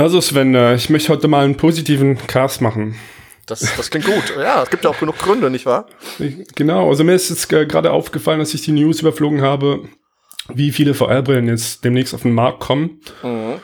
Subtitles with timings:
[0.00, 2.94] Also Sven, äh, ich möchte heute mal einen positiven Cast machen.
[3.44, 4.34] Das, das klingt gut.
[4.34, 5.84] Ja, es gibt ja auch genug Gründe, nicht wahr?
[6.54, 9.82] Genau, also mir ist jetzt äh, gerade aufgefallen, dass ich die News überflogen habe,
[10.48, 13.02] wie viele VR-Brillen jetzt demnächst auf den Markt kommen.
[13.22, 13.56] Mhm.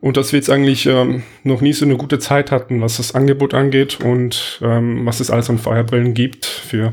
[0.00, 3.14] Und dass wir jetzt eigentlich ähm, noch nie so eine gute Zeit hatten, was das
[3.14, 6.92] Angebot angeht und ähm, was es alles an VR-Brillen gibt für,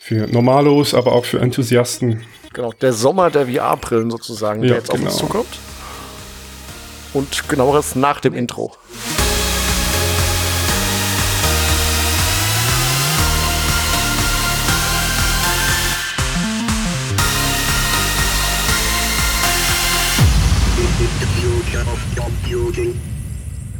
[0.00, 2.24] für Normalos, aber auch für Enthusiasten.
[2.54, 5.02] Genau, der Sommer der VR-Brillen sozusagen, der jetzt genau.
[5.02, 5.28] auf uns genau.
[5.28, 5.69] zukommt.
[7.12, 8.72] Und genaueres nach dem Intro.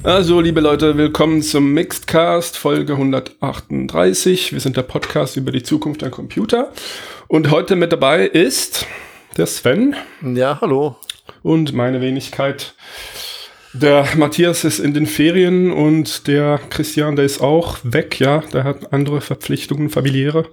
[0.02, 4.52] Also, liebe Leute, willkommen zum Mixedcast Folge 138.
[4.52, 6.73] Wir sind der Podcast über die Zukunft der Computer.
[7.29, 8.87] Und heute mit dabei ist
[9.37, 9.95] der Sven.
[10.23, 10.97] Ja, hallo.
[11.43, 12.75] Und meine Wenigkeit.
[13.73, 18.43] Der Matthias ist in den Ferien und der Christian, der ist auch weg, ja.
[18.52, 20.46] Der hat andere Verpflichtungen, familiäre.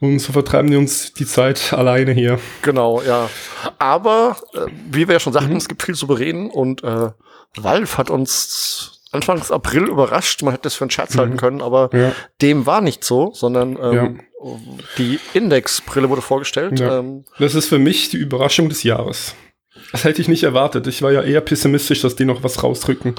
[0.00, 2.38] Und so vertreiben wir uns die Zeit alleine hier.
[2.60, 3.30] Genau, ja.
[3.78, 5.56] Aber, äh, wie wir ja schon sagten, mhm.
[5.56, 7.10] es gibt viel zu bereden und äh,
[7.56, 10.42] Valve hat uns Anfangs April überrascht.
[10.42, 11.20] Man hätte das für einen Scherz mhm.
[11.20, 12.12] halten können, aber ja.
[12.40, 14.56] dem war nicht so, sondern ähm, ja.
[14.98, 16.80] die Index-Brille wurde vorgestellt.
[16.80, 16.98] Ja.
[16.98, 19.34] Ähm, das ist für mich die Überraschung des Jahres.
[19.90, 20.86] Das hätte ich nicht erwartet.
[20.86, 23.14] Ich war ja eher pessimistisch, dass die noch was rausdrücken.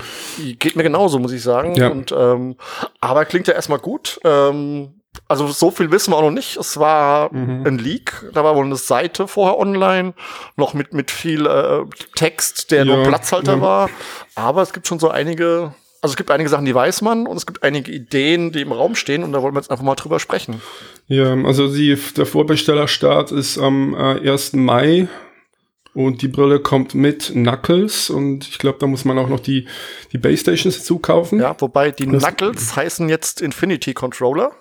[0.59, 1.75] Geht mir genauso, muss ich sagen.
[1.75, 1.89] Ja.
[1.89, 2.55] Und, ähm,
[2.99, 4.19] aber klingt ja erstmal gut.
[4.23, 4.93] Ähm,
[5.27, 6.57] also so viel wissen wir auch noch nicht.
[6.57, 7.65] Es war mhm.
[7.65, 10.13] ein Leak, da war wohl eine Seite vorher online,
[10.55, 11.83] noch mit, mit viel äh,
[12.15, 13.61] Text, der ja, nur Platzhalter ja.
[13.61, 13.89] war.
[14.35, 17.37] Aber es gibt schon so einige, also es gibt einige Sachen, die weiß man und
[17.37, 19.95] es gibt einige Ideen, die im Raum stehen und da wollen wir jetzt einfach mal
[19.95, 20.61] drüber sprechen.
[21.07, 24.53] Ja, also die, der Vorbestellerstart ist am äh, 1.
[24.53, 25.07] Mai
[25.93, 29.67] und die Brille kommt mit Knuckles und ich glaube, da muss man auch noch die,
[30.11, 31.39] die Base Stations dazu kaufen.
[31.39, 34.51] Ja, wobei die das Knuckles heißen jetzt Infinity Controller.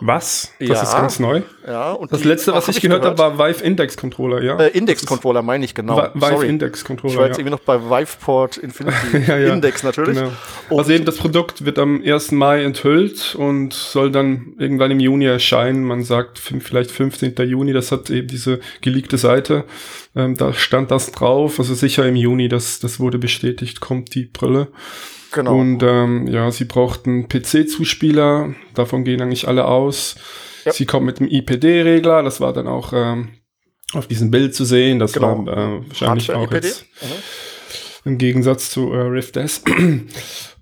[0.00, 0.52] Was?
[0.58, 1.40] Das ja, ist ganz neu.
[1.66, 4.58] Ja, und das letzte, was ich gehört, habe, war Vive Index Controller, ja.
[4.58, 5.96] Äh, Index Controller meine ich genau.
[6.12, 6.48] Vive Sorry.
[6.48, 7.12] Index Controller.
[7.14, 7.40] Ich war jetzt ja.
[7.40, 8.96] irgendwie noch bei Viveport Infinity
[9.26, 9.54] ja.
[9.54, 10.18] Index natürlich.
[10.18, 10.32] Genau.
[10.70, 12.32] Also eben das Produkt wird am 1.
[12.32, 15.82] Mai enthüllt und soll dann irgendwann im Juni erscheinen.
[15.82, 17.34] Man sagt vielleicht 15.
[17.46, 19.64] Juni, das hat eben diese geleakte Seite.
[20.14, 21.58] Ähm, da stand das drauf.
[21.58, 24.68] Also sicher im Juni, das, das wurde bestätigt, kommt die Brille.
[25.36, 25.54] Genau.
[25.54, 30.16] Und ähm, ja, sie brauchten PC-Zuspieler, davon gehen eigentlich alle aus.
[30.64, 30.72] Ja.
[30.72, 33.28] Sie kommt mit dem IPD-Regler, das war dann auch ähm,
[33.92, 34.98] auf diesem Bild zu sehen.
[34.98, 35.46] Das genau.
[35.46, 36.68] war äh, wahrscheinlich auch IPD?
[36.68, 38.12] jetzt mhm.
[38.12, 39.62] im Gegensatz zu äh, Rift S.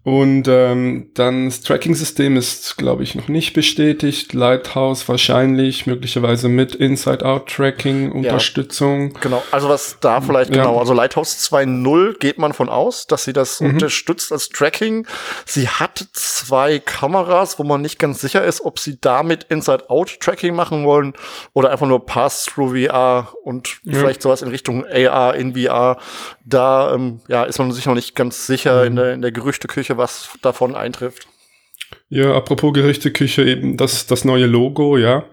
[0.04, 4.34] Und ähm, dann das Tracking-System ist, glaube ich, noch nicht bestätigt.
[4.34, 9.14] Lighthouse wahrscheinlich, möglicherweise mit Inside-Out-Tracking-Unterstützung.
[9.14, 10.62] Ja, genau, also was da vielleicht ja.
[10.62, 13.70] genau, also Lighthouse 2.0 geht man von aus, dass sie das mhm.
[13.70, 15.06] unterstützt als Tracking.
[15.47, 20.84] Sie hat zwei Kameras, wo man nicht ganz sicher ist, ob sie damit Inside-Out-Tracking machen
[20.84, 21.14] wollen
[21.54, 24.00] oder einfach nur Pass-Through VR und ja.
[24.00, 25.97] vielleicht sowas in Richtung AR, in VR.
[26.44, 28.87] Da ähm, ja, ist man sich noch nicht ganz sicher mhm.
[28.87, 31.28] in der, in der Gerüchteküche was davon eintrifft.
[32.09, 35.25] Ja, apropos Gerichteküche, eben das, das neue Logo, ja.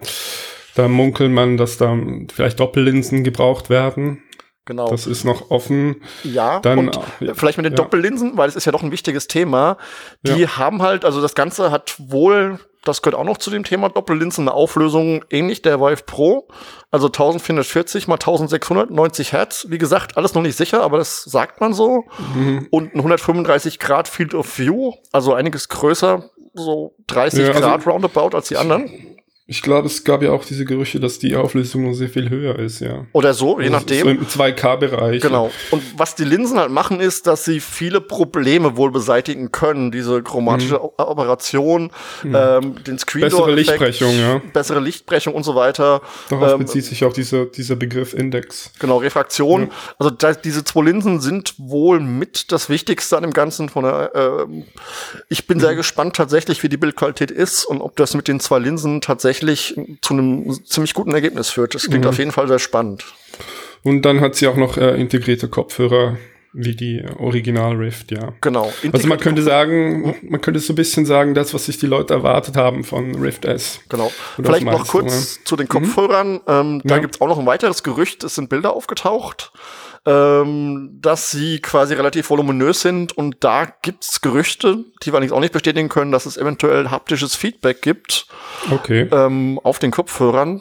[0.74, 1.98] Da munkelt man, dass da
[2.32, 4.22] vielleicht Doppellinsen gebraucht werden.
[4.64, 4.88] Genau.
[4.88, 6.02] Das ist noch offen.
[6.22, 7.76] Ja, Dann, und ja, vielleicht mit den ja.
[7.76, 9.76] Doppellinsen, weil es ist ja doch ein wichtiges Thema.
[10.22, 10.56] Die ja.
[10.56, 14.48] haben halt, also das Ganze hat wohl das gehört auch noch zu dem Thema Doppellinsen,
[14.48, 16.48] eine Auflösung ähnlich der Vive Pro,
[16.90, 19.66] also 1440 mal 1690 Hertz.
[19.68, 22.04] Wie gesagt, alles noch nicht sicher, aber das sagt man so.
[22.34, 22.66] Mhm.
[22.70, 27.86] Und ein 135 Grad Field of View, also einiges größer, so 30 ja, also Grad
[27.86, 29.11] roundabout als die anderen.
[29.52, 32.58] Ich glaube, es gab ja auch diese Gerüchte, dass die Auflösung noch sehr viel höher
[32.58, 33.04] ist, ja.
[33.12, 34.00] Oder so, je also nachdem.
[34.00, 35.20] So im 2K-Bereich.
[35.20, 35.50] Genau.
[35.70, 39.92] Und was die Linsen halt machen, ist, dass sie viele Probleme wohl beseitigen können.
[39.92, 40.88] Diese chromatische mhm.
[40.96, 41.90] Operation,
[42.22, 42.34] mhm.
[42.34, 44.40] ähm, den Screen Bessere Lichtbrechung, ja.
[44.54, 46.00] Bessere Lichtbrechung und so weiter.
[46.30, 48.72] Darauf ähm, bezieht sich auch dieser, dieser Begriff Index.
[48.78, 49.64] Genau, Refraktion.
[49.64, 49.68] Ja.
[49.98, 53.68] Also da, diese zwei Linsen sind wohl mit das Wichtigste an dem Ganzen.
[53.68, 54.62] Von der, äh,
[55.28, 55.60] ich bin mhm.
[55.60, 59.41] sehr gespannt tatsächlich, wie die Bildqualität ist und ob das mit den zwei Linsen tatsächlich
[59.42, 61.74] tatsächlich zu einem ziemlich guten Ergebnis führt.
[61.74, 62.10] Das klingt mhm.
[62.10, 63.04] auf jeden Fall sehr spannend.
[63.82, 66.16] Und dann hat sie auch noch äh, integrierte Kopfhörer
[66.52, 68.34] wie die Original Rift, ja.
[68.42, 68.72] Genau.
[68.92, 72.12] Also man könnte sagen, man könnte so ein bisschen sagen, das, was sich die Leute
[72.12, 73.80] erwartet haben von Rift S.
[73.88, 74.12] Genau.
[74.36, 76.32] Oder Vielleicht noch kurz du, zu den Kopfhörern.
[76.34, 76.40] Mhm.
[76.46, 77.00] Ähm, da ja.
[77.00, 78.22] gibt's auch noch ein weiteres Gerücht.
[78.22, 79.52] Es sind Bilder aufgetaucht,
[80.04, 83.16] ähm, dass sie quasi relativ voluminös sind.
[83.16, 87.34] Und da gibt's Gerüchte, die wir allerdings auch nicht bestätigen können, dass es eventuell haptisches
[87.34, 88.26] Feedback gibt.
[88.70, 89.08] Okay.
[89.10, 90.60] Ähm, auf den Kopfhörern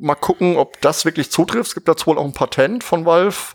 [0.00, 1.68] mal gucken, ob das wirklich zutrifft.
[1.68, 3.54] Es gibt dazu wohl auch ein Patent von Valve.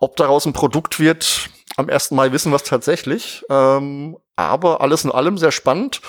[0.00, 2.12] Ob daraus ein Produkt wird, am 1.
[2.12, 3.44] Mai wissen wir es tatsächlich.
[3.50, 6.00] Ähm, aber alles in allem sehr spannend.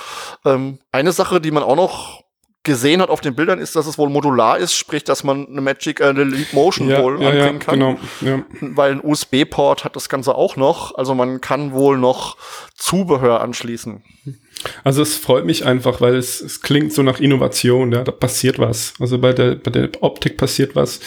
[0.46, 2.24] Ähm, eine Sache, die man auch noch
[2.64, 5.62] gesehen hat auf den Bildern, ist, dass es wohl modular ist, sprich, dass man eine
[5.62, 7.80] Magic, äh, eine Leap Motion ja, wohl ja, anbringen ja, kann.
[7.80, 8.44] Genau, ja.
[8.60, 10.94] Weil ein USB-Port hat das Ganze auch noch.
[10.96, 12.36] Also man kann wohl noch
[12.76, 14.04] Zubehör anschließen.
[14.84, 18.60] Also es freut mich einfach, weil es, es klingt so nach Innovation, ja, da passiert
[18.60, 18.94] was.
[19.00, 21.00] Also bei der, bei der Optik passiert was.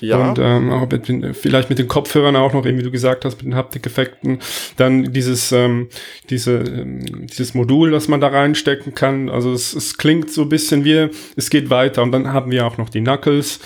[0.00, 0.28] Ja.
[0.28, 3.24] Und ähm, auch mit den, vielleicht mit den Kopfhörern auch noch, eben wie du gesagt
[3.24, 4.38] hast, mit den Haptikeffekten.
[4.76, 5.88] Dann dieses, ähm,
[6.30, 9.28] diese, ähm, dieses Modul, das man da reinstecken kann.
[9.28, 12.02] Also es, es klingt so ein bisschen wie, es geht weiter.
[12.02, 13.60] Und dann haben wir auch noch die Knuckles.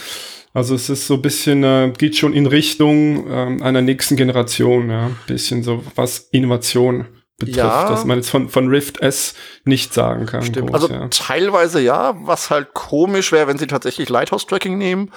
[0.55, 4.91] Also es ist so ein bisschen, äh, geht schon in Richtung ähm, einer nächsten Generation,
[4.91, 5.11] ja.
[5.27, 7.07] Bisschen so was Innovation
[7.47, 7.89] betrifft, Ja.
[7.89, 9.35] dass man jetzt von, von Rift S
[9.65, 10.43] nicht sagen kann.
[10.43, 10.71] Stimmt.
[10.71, 11.09] groß, also ja.
[11.09, 15.11] teilweise ja, was halt komisch wäre, wenn sie tatsächlich Lighthouse-Tracking nehmen.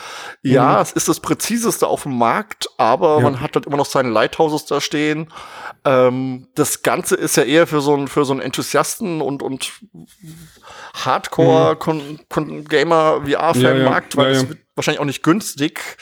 [0.44, 3.22] Ja, es ist das präziseste auf dem Markt, aber Ja.
[3.24, 5.32] man hat halt immer noch seine Lighthouses da stehen.
[5.86, 9.72] Ähm, das Ganze ist ja eher für so einen für so einen Enthusiasten und und
[10.94, 13.90] Hardcore Con Con Gamer VR-Fan Ja, ja.
[13.90, 14.46] Markt, weil es
[14.76, 15.98] wahrscheinlich auch nicht günstig.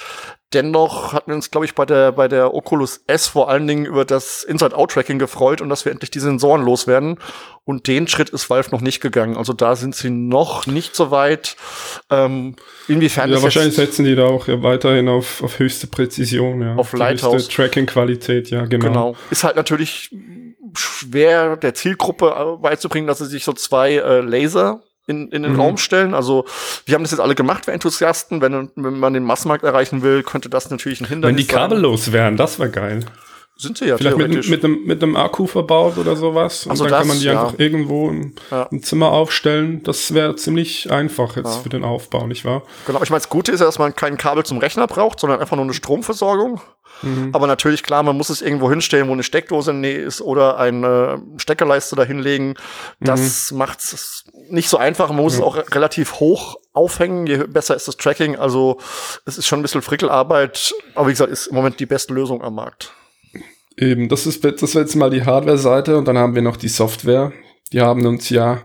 [0.53, 3.85] Dennoch hatten wir uns, glaube ich, bei der, bei der Oculus S vor allen Dingen
[3.85, 7.17] über das Inside-Out-Tracking gefreut und dass wir endlich die Sensoren loswerden.
[7.65, 9.37] Und den Schritt ist Valve noch nicht gegangen.
[9.37, 11.55] Also da sind sie noch nicht so weit.
[12.09, 12.55] Ähm,
[12.87, 16.75] inwiefern Ja, wahrscheinlich setzen die da auch weiterhin auf, auf höchste Präzision, ja.
[16.75, 17.33] Auf Die Lighthouse.
[17.33, 18.85] höchste Tracking-Qualität, ja, genau.
[18.85, 20.11] genau, ist halt natürlich
[20.75, 25.59] schwer der Zielgruppe beizubringen, dass sie sich so zwei äh, Laser in, in den Mhm.
[25.59, 26.13] Raum stellen.
[26.13, 26.45] Also
[26.85, 28.41] wir haben das jetzt alle gemacht, wir Enthusiasten.
[28.41, 31.55] Wenn, wenn man den Massenmarkt erreichen will, könnte das natürlich ein Hindernis Wenn die sein.
[31.61, 33.05] kabellos wären, das wäre geil.
[33.55, 36.65] sind sie ja Vielleicht mit, mit, einem, mit einem Akku verbaut oder sowas.
[36.65, 37.43] Und Also dann das, kann man die ja.
[37.43, 38.63] einfach irgendwo im, Ja.
[38.71, 39.83] im Zimmer aufstellen.
[39.83, 41.61] Das wäre ziemlich einfach jetzt Ja.
[41.61, 42.63] für den Aufbau, nicht wahr?
[42.87, 45.39] Genau, ich meine, das Gute ist ja, dass man kein Kabel zum Rechner braucht, sondern
[45.39, 46.61] einfach nur eine Stromversorgung.
[47.31, 50.21] Aber natürlich, klar, man muss es irgendwo hinstellen, wo eine Steckdose in der Nähe ist
[50.21, 52.55] oder eine Steckerleiste da hinlegen.
[52.99, 55.09] Das macht es nicht so einfach.
[55.09, 58.35] Man muss es auch relativ hoch aufhängen, je besser ist das Tracking.
[58.35, 58.79] Also
[59.25, 60.73] es ist schon ein bisschen Frickelarbeit.
[60.95, 62.93] Aber wie gesagt, ist im Moment die beste Lösung am Markt.
[63.77, 67.31] Eben, das ist das jetzt mal die Hardware-Seite und dann haben wir noch die Software.
[67.71, 68.61] Die haben uns ja,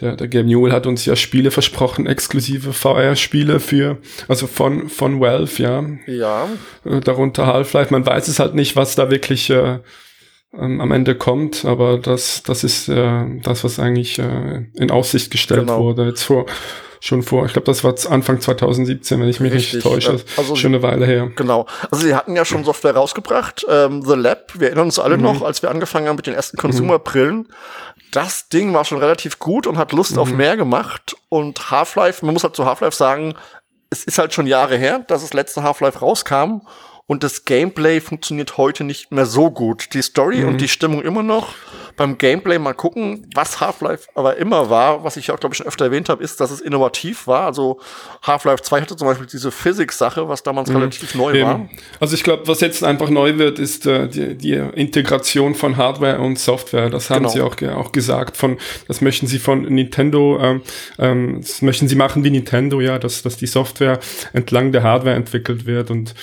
[0.00, 3.98] der, der Game Newell hat uns ja Spiele versprochen, exklusive VR-Spiele für,
[4.28, 5.84] also von, von Valve, ja.
[6.06, 6.48] Ja,
[6.84, 7.92] Äh, darunter Half-Life.
[7.92, 9.78] Man weiß es halt nicht, was da wirklich äh,
[10.58, 15.30] ähm, am Ende kommt, aber das, das ist äh, das, was eigentlich äh, in Aussicht
[15.30, 15.80] gestellt Genau.
[15.80, 16.06] wurde.
[16.06, 16.46] Jetzt vor,
[17.00, 20.16] schon vor, ich glaube, das war Anfang 2017, wenn ich mich Richtig, nicht täusche.
[20.36, 21.30] Also- schon eine Weile her.
[21.36, 21.66] Genau.
[21.90, 23.66] Also sie hatten ja schon Software rausgebracht.
[23.68, 26.56] Ähm, The Lab, wir erinnern uns alle noch, als wir angefangen haben mit den ersten
[26.56, 27.48] Consumer-Brillen.
[28.14, 31.16] Das Ding war schon relativ gut und hat Lust auf mehr gemacht.
[31.28, 33.34] Und Half-Life, man muss halt zu Half-Life sagen,
[33.90, 36.60] es ist halt schon Jahre her, dass das letzte Half-Life rauskam.
[37.06, 39.92] Und das Gameplay funktioniert heute nicht mehr so gut.
[39.94, 41.54] Die Story und die Stimmung immer noch.
[41.96, 45.66] Beim Gameplay mal gucken, was Half-Life aber immer war, was ich auch, glaube ich, schon
[45.66, 47.46] öfter erwähnt habe, ist, dass es innovativ war.
[47.46, 47.78] Also
[48.22, 51.54] Half-Life 2 hatte zum Beispiel diese Physics-Sache, was damals relativ neu war.
[51.54, 51.70] Eben.
[52.00, 56.18] Also ich glaube, was jetzt einfach neu wird, ist äh, die, die Integration von Hardware
[56.20, 56.90] und Software.
[56.90, 57.28] Das haben Genau.
[57.30, 58.36] sie auch, auch gesagt.
[58.36, 58.58] Von,
[58.88, 60.62] das möchten sie von Nintendo, ähm,
[60.98, 63.98] ähm, das möchten sie machen wie Nintendo, ja, dass, dass die Software
[64.32, 66.14] entlang der Hardware entwickelt wird und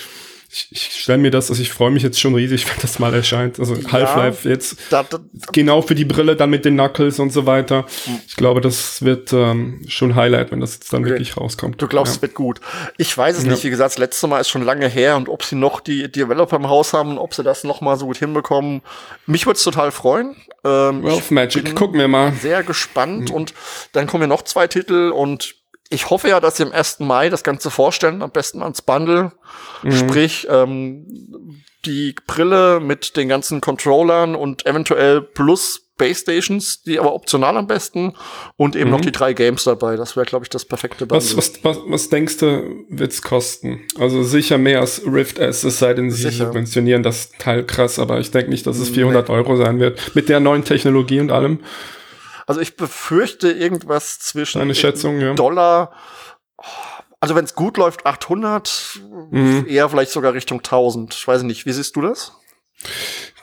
[0.54, 3.12] ich, ich stelle mir das, also ich freue mich jetzt schon riesig, wenn das mal
[3.14, 3.58] erscheint.
[3.58, 5.18] Also Half-Life jetzt Da, da,
[5.50, 7.86] genau für die Brille, dann mit den Knuckles und so weiter.
[8.28, 11.80] Ich glaube, das wird ähm, schon Highlight, wenn das jetzt dann wirklich rauskommt.
[11.80, 12.16] du glaubst, ja.
[12.16, 12.60] es wird gut.
[12.98, 13.64] Ich weiß es nicht.
[13.64, 16.56] Wie gesagt, das letzte Mal ist schon lange her und ob sie noch die Developer
[16.56, 18.82] im Haus haben, ob sie das noch mal so gut hinbekommen.
[19.26, 20.36] Mich würde es total freuen.
[20.64, 22.32] Ähm, Wealth Magic, gucken wir mal.
[22.34, 23.54] sehr gespannt und
[23.92, 25.61] dann kommen ja noch zwei Titel und
[25.92, 27.00] ich hoffe ja, dass sie am 1.
[27.00, 29.32] Mai das Ganze vorstellen, am besten ans Bundle.
[29.88, 37.14] Sprich, ähm, die Brille mit den ganzen Controllern und eventuell plus Base Stations, die aber
[37.14, 38.14] optional am besten
[38.56, 39.96] und eben noch die drei Games dabei.
[39.96, 41.28] Das wäre, glaube ich, das perfekte Bundle.
[41.28, 43.82] Was, was, was, was denkst du, wird's kosten?
[43.98, 46.46] Also sicher mehr als Rift S, es sei denn, sie Sicher.
[46.46, 50.14] subventionieren das Teil krass, aber ich denke nicht, dass es 400 Euro sein wird.
[50.14, 51.60] Mit der neuen Technologie und allem.
[52.52, 55.32] Also ich befürchte irgendwas zwischen Eine Schätzung, ja.
[55.32, 55.92] Dollar.
[57.18, 59.64] Also wenn es gut läuft, 800, Mhm.
[59.66, 61.14] eher vielleicht sogar Richtung 1000.
[61.14, 62.32] Ich weiß nicht, wie siehst du das?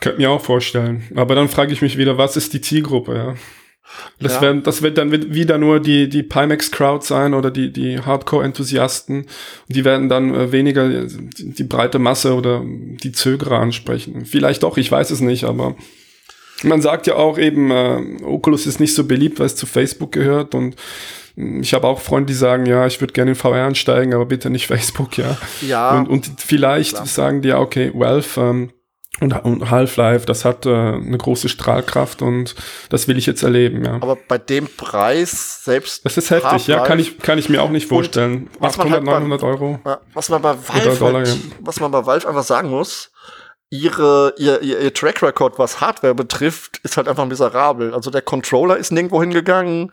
[0.00, 1.08] Könnte mir auch vorstellen.
[1.16, 3.34] Aber dann frage ich mich wieder, was ist die Zielgruppe, ja?
[4.20, 4.42] Das, Ja.
[4.42, 9.26] werden, das wird dann wi- wieder nur die, die Pimax-Crowd sein oder die, die Hardcore-Enthusiasten.
[9.66, 14.24] Die werden dann äh, weniger die, die breite Masse oder die Zögerer ansprechen.
[14.26, 15.74] Vielleicht doch, ich weiß es nicht, aber
[16.62, 20.12] man sagt ja auch eben, äh, Oculus ist nicht so beliebt, weil es zu Facebook
[20.12, 20.76] gehört und
[21.36, 24.26] mh, ich habe auch Freunde, die sagen, ja, ich würde gerne in VR einsteigen, aber
[24.26, 25.36] bitte nicht Facebook, ja.
[25.60, 25.96] Ja.
[25.98, 27.06] Und, und vielleicht klar.
[27.06, 28.70] sagen die ja, okay, Valve, ähm,
[29.20, 32.54] Und, und Half-Life, das hat äh, eine große Strahlkraft und
[32.88, 33.94] das will ich jetzt erleben, ja.
[33.94, 36.06] Aber bei dem Preis selbst.
[36.06, 38.48] Das ist heftig, ja, kann ich, kann ich mir auch nicht vorstellen.
[38.60, 39.78] 800, halt 900 Euro.
[40.14, 41.34] Was man bei Valve, Dollar, halt, ja.
[41.60, 43.10] was man bei Valve einfach sagen muss,
[43.70, 47.94] ihre, ihr, ihr, ihr Track Record, was Hardware betrifft, ist halt einfach miserabel.
[47.94, 49.92] Also der Controller ist nirgendwo hingegangen,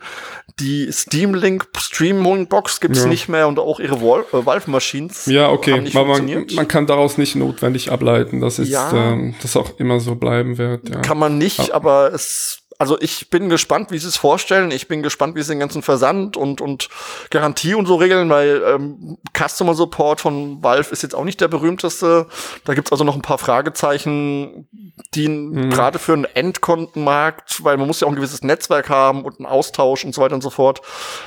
[0.58, 3.06] die Steam Link Streaming Box gibt's ja.
[3.06, 5.26] nicht mehr und auch ihre äh, Valve Machines.
[5.26, 8.92] Ja, okay, man, man kann daraus nicht notwendig ableiten, dass es ja.
[8.92, 10.88] ähm, das auch immer so bleiben wird.
[10.88, 11.00] Ja.
[11.00, 14.70] Kann man nicht, aber es also ich bin gespannt, wie sie es vorstellen.
[14.70, 16.88] Ich bin gespannt, wie sie den ganzen Versand und, und
[17.30, 21.48] Garantie und so regeln, weil ähm, Customer Support von Valve ist jetzt auch nicht der
[21.48, 22.28] berühmteste.
[22.64, 24.68] Da gibt's also noch ein paar Fragezeichen,
[25.14, 25.70] die mhm.
[25.70, 29.46] gerade für einen Endkontenmarkt, weil man muss ja auch ein gewisses Netzwerk haben und einen
[29.46, 30.80] Austausch und so weiter und so fort.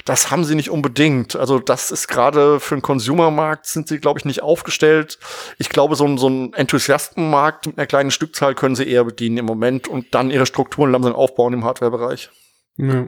[0.05, 1.35] Das haben sie nicht unbedingt.
[1.35, 5.19] Also das ist gerade für einen Consumermarkt sind sie, glaube ich, nicht aufgestellt.
[5.57, 9.37] Ich glaube, so ein, so ein Enthusiastenmarkt mit einer kleinen Stückzahl können sie eher bedienen
[9.37, 12.29] im Moment und dann ihre Strukturen langsam aufbauen aufbauen im Hardware-Bereich.
[12.77, 13.07] Ja.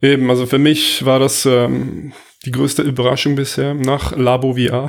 [0.00, 2.12] Eben, also für mich war das ähm,
[2.44, 4.88] die größte Überraschung bisher nach Labo VR,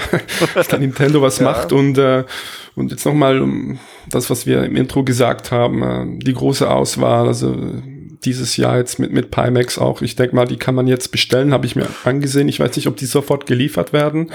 [0.56, 1.46] dass da Nintendo was ja.
[1.46, 2.24] macht und äh,
[2.76, 3.40] und jetzt nochmal
[4.10, 7.56] das, was wir im Intro gesagt haben, äh, die große Auswahl, also
[8.26, 10.02] dieses Jahr jetzt mit mit Pimax auch.
[10.02, 12.48] Ich denke mal, die kann man jetzt bestellen, habe ich mir angesehen.
[12.50, 14.32] Ich weiß nicht, ob die sofort geliefert werden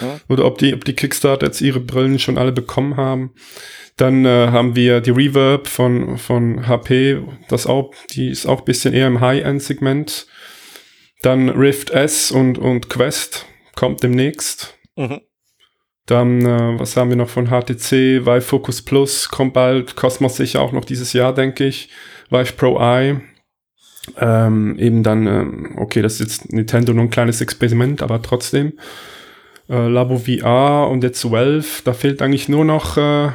[0.00, 0.20] ja.
[0.28, 3.32] oder ob die ob die Kickstarter jetzt ihre Brillen schon alle bekommen haben.
[3.98, 8.94] Dann äh, haben wir die Reverb von, von HP, das auch, die ist auch bisschen
[8.94, 10.28] eher im High-End-Segment.
[11.22, 14.76] Dann Rift S und, und Quest kommt demnächst.
[14.94, 15.20] Mhm.
[16.06, 18.24] Dann, äh, was haben wir noch von HTC?
[18.24, 19.96] Vive Focus Plus kommt bald.
[19.96, 21.90] Cosmos sicher auch noch dieses Jahr, denke ich.
[22.30, 23.20] Vive Pro Eye.
[24.18, 28.72] Ähm, eben dann, ähm, okay, das ist jetzt Nintendo nur ein kleines Experiment, aber trotzdem.
[29.68, 33.32] Äh, Labo VR und jetzt 12, da fehlt eigentlich nur noch äh,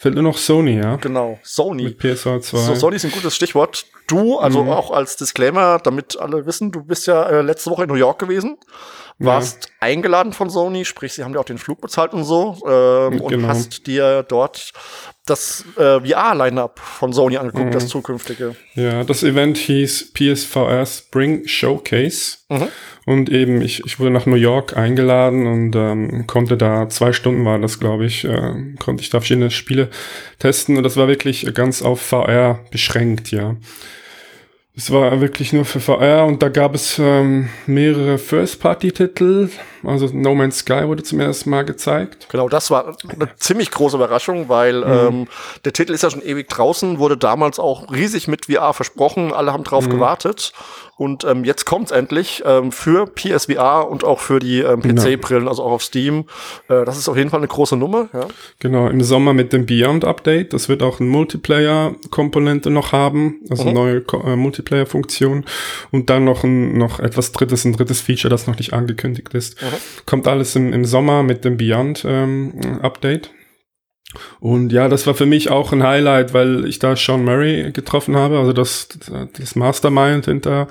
[0.00, 0.96] Fehlt nur noch Sony, ja?
[0.96, 1.82] Genau, Sony.
[1.82, 2.56] Mit PSVR 2.
[2.56, 3.84] So, Sony ist ein gutes Stichwort.
[4.08, 4.70] Du, also mhm.
[4.70, 8.18] auch als Disclaimer, damit alle wissen, du bist ja äh, letzte Woche in New York
[8.18, 8.56] gewesen,
[9.20, 9.70] warst ja.
[9.80, 13.24] eingeladen von Sony, sprich, sie haben dir auch den Flug bezahlt und so, ähm, genau.
[13.24, 14.72] und hast dir dort
[15.26, 17.70] das äh, VR-Line-Up von Sony angeguckt, mhm.
[17.70, 18.56] das zukünftige.
[18.74, 22.38] Ja, das Event hieß PSVR Spring Showcase.
[22.48, 22.68] Mhm.
[23.06, 27.44] Und eben, ich, ich wurde nach New York eingeladen und ähm, konnte da, zwei Stunden
[27.44, 29.88] war das, glaube ich, äh, konnte ich da verschiedene Spiele
[30.38, 33.56] testen und das war wirklich ganz auf VR beschränkt, ja.
[34.80, 39.50] Es war wirklich nur für VR und da gab es ähm, mehrere First-Party-Titel.
[39.84, 42.28] Also No Man's Sky wurde zum ersten Mal gezeigt.
[42.30, 45.08] Genau, das war eine ziemlich große Überraschung, weil mhm.
[45.08, 45.28] ähm,
[45.66, 49.52] der Titel ist ja schon ewig draußen, wurde damals auch riesig mit VR versprochen, alle
[49.52, 49.90] haben drauf mhm.
[49.90, 50.54] gewartet.
[51.00, 55.02] Und ähm, jetzt kommt's endlich ähm, für PSVR und auch für die ähm, genau.
[55.02, 56.26] PC-Brillen, also auch auf Steam.
[56.68, 58.10] Äh, das ist auf jeden Fall eine große Nummer.
[58.12, 58.26] Ja.
[58.58, 60.52] Genau, im Sommer mit dem Beyond-Update.
[60.52, 63.72] Das wird auch eine Multiplayer-Komponente noch haben, also mhm.
[63.72, 65.46] neue äh, Multiplayer-Funktion.
[65.90, 69.62] Und dann noch ein noch etwas drittes, ein drittes Feature, das noch nicht angekündigt ist.
[69.62, 69.66] Mhm.
[70.04, 73.26] Kommt alles im, im Sommer mit dem Beyond-Update.
[73.28, 73.39] Ähm,
[74.40, 78.16] und ja, das war für mich auch ein Highlight, weil ich da Sean Murray getroffen
[78.16, 78.88] habe, also das,
[79.38, 80.68] das Mastermind hinter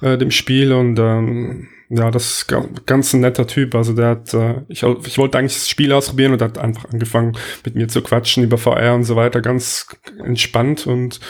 [0.00, 2.54] äh, dem Spiel und ähm, ja, das ist
[2.86, 3.74] ganz ein netter Typ.
[3.74, 7.36] Also der hat, äh, ich, ich wollte eigentlich das Spiel ausprobieren und hat einfach angefangen
[7.64, 9.86] mit mir zu quatschen über VR und so weiter, ganz
[10.24, 11.20] entspannt und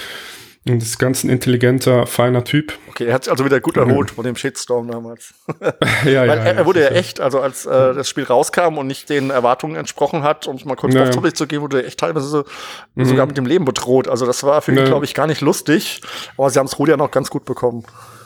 [0.69, 2.73] und das ist ganz ein intelligenter, feiner Typ.
[2.89, 5.35] Okay, er hat sich also wieder gut erholt von dem Shitstorm damals.
[6.05, 8.87] ja, ja, er, er wurde ja, ja echt, also als äh, das Spiel rauskam und
[8.87, 11.35] nicht den Erwartungen entsprochen hat, um es mal kurz ja, ja.
[11.35, 12.45] zu geben, wurde er echt teilweise so,
[12.95, 13.05] mhm.
[13.05, 14.09] sogar mit dem Leben bedroht.
[14.09, 16.01] Also das war für ihn, glaube ich, gar nicht lustig.
[16.37, 17.85] Aber sie haben es Rudi ja noch ganz gut bekommen.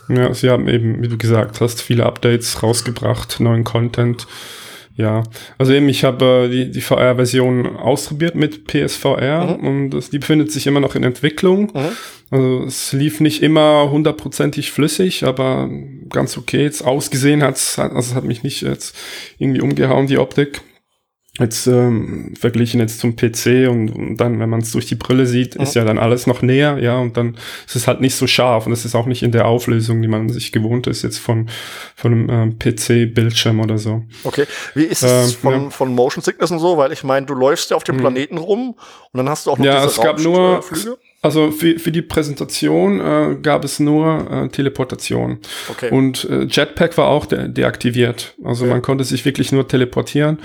[0.08, 4.26] Ja, sie haben eben, wie du gesagt hast, viele Updates rausgebracht, neuen Content.
[5.00, 5.22] Ja,
[5.56, 9.66] also eben, ich habe äh, die, die VR-Version ausprobiert mit PSVR mhm.
[9.66, 11.72] und das, die befindet sich immer noch in Entwicklung.
[11.72, 11.96] Mhm.
[12.30, 15.70] Also es lief nicht immer hundertprozentig flüssig, aber
[16.10, 16.62] ganz okay.
[16.62, 18.94] Jetzt ausgesehen hat's, also es hat mich nicht jetzt
[19.38, 20.60] irgendwie umgehauen, die Optik.
[21.38, 25.26] Jetzt ähm, verglichen jetzt zum PC und, und dann, wenn man es durch die Brille
[25.26, 25.62] sieht, ja.
[25.62, 28.66] ist ja dann alles noch näher, ja, und dann ist es halt nicht so scharf
[28.66, 31.48] und es ist auch nicht in der Auflösung, die man sich gewohnt ist, jetzt von,
[31.94, 34.02] von einem ähm, PC-Bildschirm oder so.
[34.24, 34.44] Okay,
[34.74, 35.70] wie ist es ähm, von, ja.
[35.70, 36.76] von Motion Sickness und so?
[36.76, 38.00] Weil ich meine, du läufst ja auf dem mhm.
[38.00, 38.74] Planeten rum
[39.12, 40.62] und dann hast du auch noch ja, diese es gab nur,
[41.22, 45.38] also für, für die Präsentation äh, gab es nur äh, Teleportation.
[45.68, 45.90] Okay.
[45.90, 48.34] Und äh, Jetpack war auch de deaktiviert.
[48.42, 48.72] Also ja.
[48.72, 50.38] man konnte sich wirklich nur teleportieren.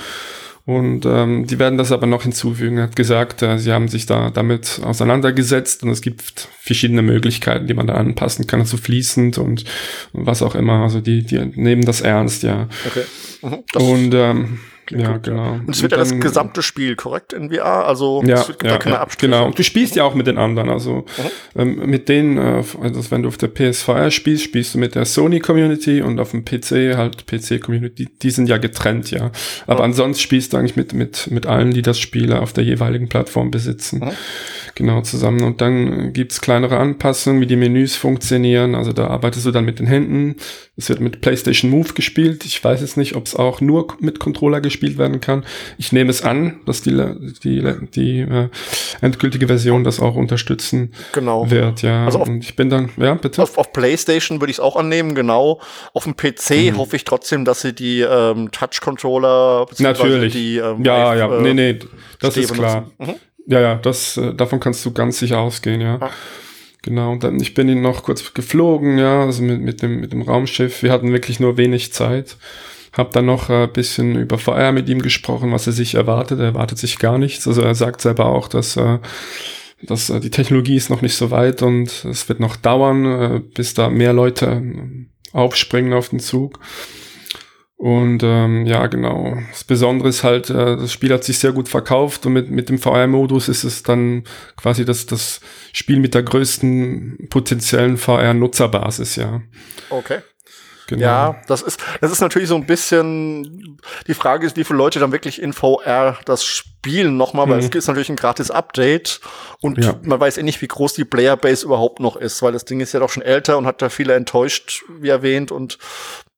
[0.65, 2.77] Und ähm, die werden das aber noch hinzufügen.
[2.77, 7.67] Er hat gesagt, äh, sie haben sich da damit auseinandergesetzt und es gibt verschiedene Möglichkeiten,
[7.67, 9.63] die man da anpassen kann, also fließend und
[10.11, 10.81] was auch immer.
[10.81, 12.67] Also die, die nehmen das ernst, ja.
[12.87, 13.03] Okay.
[13.43, 14.59] Mhm, und ähm,
[14.91, 15.53] ja, gut, genau.
[15.53, 18.77] Und es wird ja das gesamte Spiel korrekt in VR, also ja, es wird ja,
[18.77, 19.45] keine ja, Genau.
[19.45, 21.05] Und du spielst ja auch mit den anderen, also
[21.55, 21.61] mhm.
[21.61, 25.05] ähm, mit denen, äh, also wenn du auf der PS4 spielst, spielst du mit der
[25.05, 28.07] Sony Community und auf dem PC halt PC Community.
[28.21, 29.31] Die sind ja getrennt, ja.
[29.67, 29.85] Aber mhm.
[29.85, 33.51] ansonsten spielst du eigentlich mit mit mit allen, die das Spiel auf der jeweiligen Plattform
[33.51, 33.99] besitzen.
[33.99, 34.11] Mhm.
[34.75, 35.43] Genau zusammen.
[35.43, 38.75] Und dann gibt's kleinere Anpassungen, wie die Menüs funktionieren.
[38.75, 40.35] Also da arbeitest du dann mit den Händen.
[40.75, 42.45] Es wird mit PlayStation Move gespielt.
[42.45, 45.45] Ich weiß jetzt nicht, ob es auch nur mit Controller gespielt werden kann.
[45.77, 46.95] Ich nehme es an, dass die,
[47.43, 47.63] die,
[47.95, 48.49] die äh,
[49.01, 51.49] endgültige Version das auch unterstützen genau.
[51.49, 51.81] wird.
[51.81, 53.41] Ja, also auf, und ich bin dann, ja, bitte.
[53.41, 55.59] Auf, auf PlayStation würde ich es auch annehmen, genau.
[55.93, 56.77] Auf dem PC mhm.
[56.77, 60.33] hoffe ich trotzdem, dass sie die ähm, Touch-Controller Natürlich.
[60.33, 61.79] die ähm, ja, Live, ja, äh, nee, nee,
[62.19, 62.89] das Steh ist klar.
[62.97, 63.15] Mhm.
[63.47, 65.97] Ja, ja, das, äh, davon kannst du ganz sicher ausgehen, ja.
[65.99, 66.09] ja.
[66.81, 70.13] Genau, und dann, ich bin ihn noch kurz geflogen, ja, also mit, mit, dem, mit
[70.13, 70.83] dem Raumschiff.
[70.83, 72.37] Wir hatten wirklich nur wenig Zeit.
[72.97, 76.39] Hab dann noch ein äh, bisschen über VR mit ihm gesprochen, was er sich erwartet.
[76.39, 77.47] Er erwartet sich gar nichts.
[77.47, 78.99] Also er sagt selber auch, dass, äh,
[79.83, 83.73] dass äh, die Technologie ist noch nicht so weit und es wird noch dauern, bis
[83.73, 84.61] da mehr Leute
[85.33, 86.59] aufspringen auf den Zug.
[87.77, 89.37] Und ähm, ja, genau.
[89.51, 92.69] Das Besondere ist halt, äh, das Spiel hat sich sehr gut verkauft und mit, mit
[92.69, 94.23] dem VR-Modus ist es dann
[94.55, 95.41] quasi das, das
[95.73, 99.41] Spiel mit der größten potenziellen VR-Nutzerbasis, ja.
[99.89, 100.19] Okay.
[100.87, 101.01] Genau.
[101.01, 104.99] Ja, das ist, das ist natürlich so ein bisschen, die Frage ist, wie viele Leute
[104.99, 107.63] dann wirklich in VR das spielen nochmal, weil mhm.
[107.63, 109.19] es gibt natürlich ein gratis Update
[109.61, 109.95] und ja.
[110.03, 112.93] man weiß eh nicht, wie groß die Playerbase überhaupt noch ist, weil das Ding ist
[112.93, 115.79] ja doch schon älter und hat da viele enttäuscht, wie erwähnt und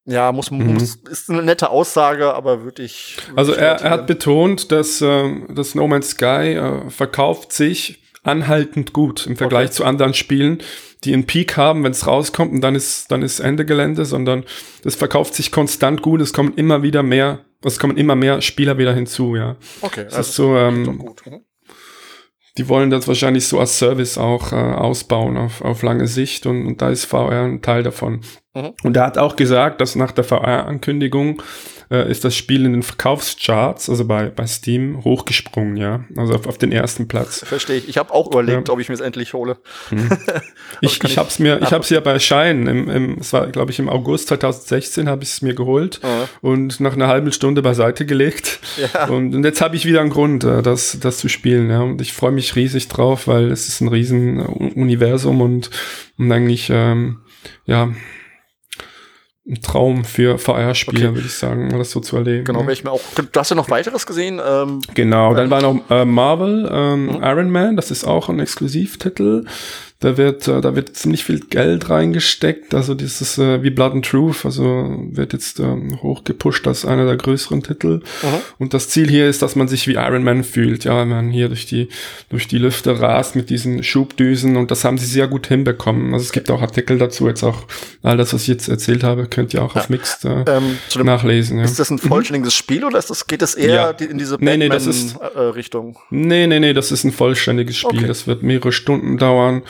[0.06, 0.75] ja, muss, mhm.
[0.75, 3.18] muss, ist eine nette Aussage, aber wirklich.
[3.36, 8.93] Also er, er hat betont, dass äh, das No Man's Sky äh, verkauft sich anhaltend
[8.93, 9.75] gut im Vergleich okay.
[9.75, 10.60] zu anderen Spielen,
[11.03, 14.43] die einen Peak haben, wenn es rauskommt und dann ist dann ist Ende Gelände, sondern
[14.84, 16.22] das verkauft sich konstant gut.
[16.22, 19.55] Es kommen immer wieder mehr, es kommen immer mehr Spieler wieder hinzu, ja.
[19.81, 20.57] Okay, das also ist so.
[20.57, 21.25] Ähm, gut.
[21.25, 21.41] Mhm.
[22.57, 26.65] Die wollen das wahrscheinlich so als Service auch äh, ausbauen auf, auf lange Sicht und,
[26.65, 28.22] und da ist VR ein Teil davon.
[28.55, 28.74] Mhm.
[28.81, 31.44] Und er hat auch gesagt, dass nach der VR-Ankündigung
[31.89, 36.03] äh, ist das Spiel in den Verkaufscharts, also bei, bei Steam, hochgesprungen, ja.
[36.15, 37.45] Also auf, auf den ersten Platz.
[37.45, 37.87] Verstehe ich.
[37.87, 38.73] Ich habe auch überlegt, ja.
[38.73, 39.57] ob ich mir es endlich hole.
[39.89, 40.09] Hm.
[40.81, 43.47] ich ich habe es mir, ich habe es ja bei Schein, im, im, es war,
[43.47, 46.50] glaube ich, im August 2016 habe ich es mir geholt mhm.
[46.50, 48.59] und nach einer halben Stunde beiseite gelegt.
[48.93, 49.05] Ja.
[49.07, 51.81] Und, und jetzt habe ich wieder einen Grund, äh, das, das zu spielen, ja.
[51.81, 55.69] Und ich freue mich riesig drauf, weil es ist ein riesen Universum und,
[56.17, 57.19] und eigentlich, ähm,
[57.65, 57.89] ja,
[59.50, 61.16] ein Traum für VR-Spieler, okay.
[61.16, 62.44] würde ich sagen, das so zu erleben.
[62.44, 63.01] Genau, ich mir auch.
[63.16, 64.42] Du hast ja noch weiteres gesehen.
[64.46, 67.24] Ähm, genau, dann war noch äh, Marvel, ähm, mhm.
[67.24, 69.46] Iron Man, das ist auch ein Exklusivtitel.
[70.00, 72.75] Da wird, äh, da wird ziemlich viel Geld reingesteckt.
[72.75, 77.18] Also dieses äh, wie Blood and Truth, also wird jetzt ähm, hochgepusht als einer der
[77.18, 78.01] größeren Titel.
[78.22, 78.27] Mhm.
[78.60, 80.83] Und das Ziel hier ist, dass man sich wie Iron Man fühlt.
[80.83, 81.90] Ja, wenn man hier durch die,
[82.29, 86.14] durch die Lüfte rast mit diesen Schubdüsen und das haben sie sehr gut hinbekommen.
[86.14, 87.64] Also es gibt auch Artikel dazu, jetzt auch
[88.03, 89.81] all das, was ich jetzt erzählt habe, könnt ihr auch ja.
[89.81, 91.57] auf Mixed äh, ähm, nachlesen.
[91.57, 91.64] Ja.
[91.64, 92.07] Ist das ein mhm.
[92.07, 92.57] vollständiges mhm.
[92.57, 94.05] Spiel oder ist das, geht es eher ja.
[94.05, 94.38] in diese?
[94.40, 94.70] Nee, nee,
[96.12, 97.98] nee, nee, nee, das ist ein vollständiges Spiel.
[97.98, 98.07] Okay.
[98.07, 99.64] Das wird mehrere Stunden dauern.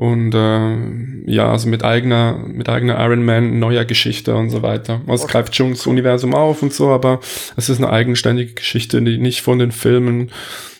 [0.00, 5.02] Und äh, ja, also mit eigener, mit eigener Iron Man, neuer Geschichte und so weiter.
[5.06, 7.20] Also es greift schon das Universum auf und so, aber
[7.58, 10.30] es ist eine eigenständige Geschichte, die nicht von den Filmen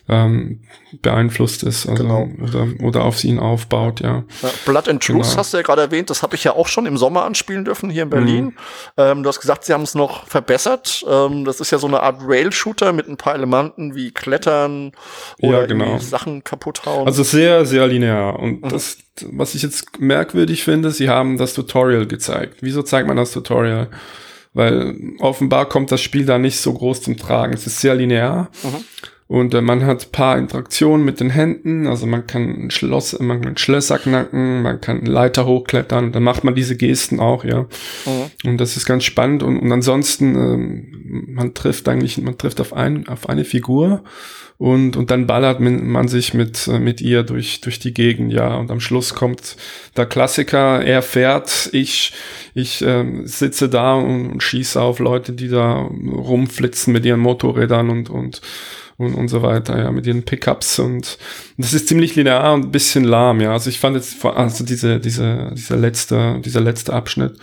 [0.09, 0.61] ähm,
[1.03, 2.29] beeinflusst ist also, genau.
[2.43, 4.25] oder, oder auf ihn aufbaut, ja.
[4.43, 5.37] ja Blood and Truth genau.
[5.37, 7.91] hast du ja gerade erwähnt, das habe ich ja auch schon im Sommer anspielen dürfen
[7.91, 8.45] hier in Berlin.
[8.45, 8.53] Mhm.
[8.97, 11.05] Ähm, du hast gesagt, sie haben es noch verbessert.
[11.09, 14.93] Ähm, das ist ja so eine Art Rail-Shooter mit ein paar Elementen wie Klettern
[15.41, 15.99] oder ja, genau.
[15.99, 17.07] Sachen kaputt hauen.
[17.07, 18.39] Also sehr, sehr linear.
[18.39, 18.69] Und mhm.
[18.69, 18.99] das,
[19.31, 22.59] was ich jetzt merkwürdig finde, sie haben das Tutorial gezeigt.
[22.61, 23.89] Wieso zeigt man das Tutorial?
[24.53, 27.53] Weil offenbar kommt das Spiel da nicht so groß zum Tragen.
[27.53, 28.51] Es ist sehr linear.
[28.63, 28.85] Mhm.
[29.31, 33.41] Und äh, man hat paar Interaktionen mit den Händen, also man kann ein Schloss, man
[33.41, 37.69] kann Schlösser knacken, man kann Leiter hochklettern, dann macht man diese Gesten auch, ja.
[38.07, 38.51] Mhm.
[38.51, 39.45] Und das ist ganz spannend.
[39.45, 44.03] Und, und ansonsten, ähm, man trifft eigentlich, man trifft auf ein, auf eine Figur
[44.59, 48.57] und, und dann ballert man sich mit, äh, mit ihr durch, durch die Gegend, ja.
[48.57, 49.57] Und am Schluss kommt
[49.97, 52.15] der Klassiker, er fährt, ich,
[52.55, 57.91] ich äh, sitze da und, und schieße auf Leute, die da rumflitzen mit ihren Motorrädern
[57.91, 58.41] und, und
[59.01, 61.19] und, und so weiter, ja, mit ihren Pickups und
[61.57, 63.53] das ist ziemlich linear und ein bisschen lahm, ja.
[63.53, 67.39] Also ich fand jetzt, also diese, diese, dieser letzte, dieser letzte Abschnitt.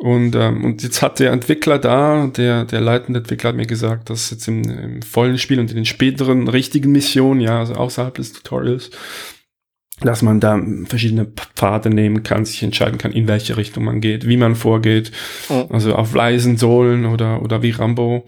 [0.00, 4.10] Und, ähm, und jetzt hat der Entwickler da, der, der leitende Entwickler hat mir gesagt,
[4.10, 8.14] dass jetzt im, im vollen Spiel und in den späteren richtigen Missionen, ja, also außerhalb
[8.16, 8.90] des Tutorials,
[10.00, 14.26] dass man da verschiedene Pfade nehmen kann, sich entscheiden kann, in welche Richtung man geht,
[14.26, 15.12] wie man vorgeht,
[15.68, 18.26] also auf leisen Sohlen oder, oder wie Rambo.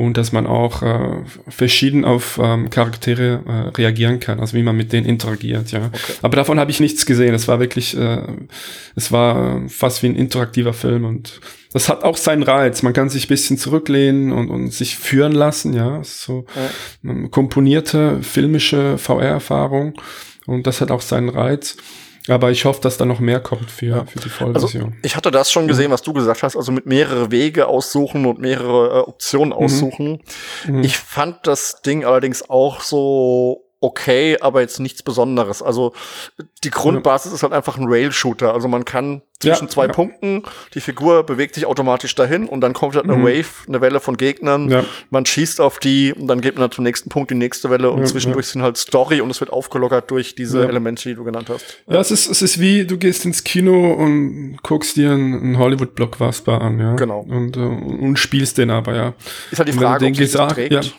[0.00, 4.74] Und dass man auch äh, verschieden auf ähm, Charaktere äh, reagieren kann, also wie man
[4.74, 5.86] mit denen interagiert, ja.
[5.86, 6.12] Okay.
[6.22, 7.34] Aber davon habe ich nichts gesehen.
[7.34, 8.22] Es war wirklich, äh,
[8.96, 11.40] es war fast wie ein interaktiver Film und
[11.74, 12.82] das hat auch seinen Reiz.
[12.82, 16.02] Man kann sich bisschen zurücklehnen und, und sich führen lassen, ja.
[16.02, 17.28] So ja.
[17.30, 20.00] komponierte filmische VR-Erfahrung
[20.46, 21.76] und das hat auch seinen Reiz.
[22.30, 24.04] Aber ich hoffe, dass da noch mehr kommt für, ja.
[24.04, 24.84] für die Vollversion.
[24.84, 28.24] Also ich hatte das schon gesehen, was du gesagt hast, also mit mehrere Wege aussuchen
[28.26, 29.64] und mehrere äh, Optionen mhm.
[29.64, 30.22] aussuchen.
[30.66, 30.84] Mhm.
[30.84, 35.62] Ich fand das Ding allerdings auch so okay, aber jetzt nichts Besonderes.
[35.62, 35.94] Also
[36.64, 37.36] die Grundbasis ja.
[37.36, 38.52] ist halt einfach ein Rail-Shooter.
[38.52, 39.92] Also man kann zwischen ja, zwei ja.
[39.92, 40.42] Punkten,
[40.74, 43.24] die Figur bewegt sich automatisch dahin und dann kommt halt eine mhm.
[43.24, 44.84] Wave, eine Welle von Gegnern.
[45.08, 47.90] Man schießt auf die und dann geht man halt zum nächsten Punkt die nächste Welle
[47.90, 51.48] und zwischendurch sind halt Story und es wird aufgelockert durch diese Elemente, die du genannt
[51.48, 51.78] hast.
[51.88, 56.60] Ja, es ist, es ist wie, du gehst ins Kino und guckst dir einen Hollywood-Blockbuster
[56.60, 56.94] an, ja.
[56.96, 57.20] Genau.
[57.20, 59.14] Und, äh, und spielst den aber, ja.
[59.50, 60.94] Ist halt die Frage, ob sich das trägt.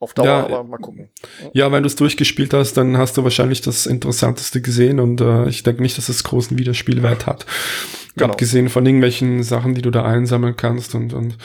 [0.00, 1.08] Ja auf Dauer, ja, aber mal gucken.
[1.54, 5.48] Ja, wenn du es durchgespielt hast, dann hast du wahrscheinlich das Interessanteste gesehen und äh,
[5.48, 7.46] ich denke nicht, dass es großen Wiederspielwert hat.
[8.16, 8.30] Genau.
[8.30, 11.38] Abgesehen von irgendwelchen Sachen, die du da einsammeln kannst und, und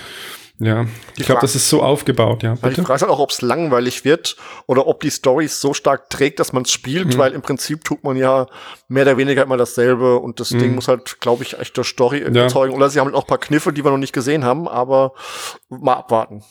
[0.62, 2.56] ja, ich glaube, das ist so aufgebaut, ja.
[2.56, 2.76] Bitte?
[2.76, 4.36] Die Frage halt auch, ob es langweilig wird
[4.68, 7.18] oder ob die Story so stark trägt, dass man es spielt, mhm.
[7.18, 8.46] weil im Prinzip tut man ja
[8.90, 10.60] mehr oder weniger immer dasselbe und das mhm.
[10.60, 12.44] Ding muss halt, glaube ich, echt der Story ja.
[12.44, 12.74] erzeugen.
[12.74, 15.14] Oder sie haben halt auch ein paar Kniffe, die wir noch nicht gesehen haben, aber
[15.70, 16.44] mal abwarten.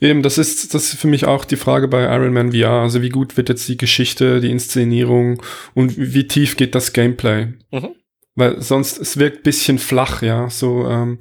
[0.00, 2.82] Eben, das ist, das ist für mich auch die Frage bei Iron Man VR.
[2.82, 5.42] Also wie gut wird jetzt die Geschichte, die Inszenierung
[5.74, 7.48] und wie tief geht das Gameplay?
[7.70, 7.90] Mhm.
[8.36, 11.18] Weil sonst, es wirkt bisschen flach, ja, so ähm,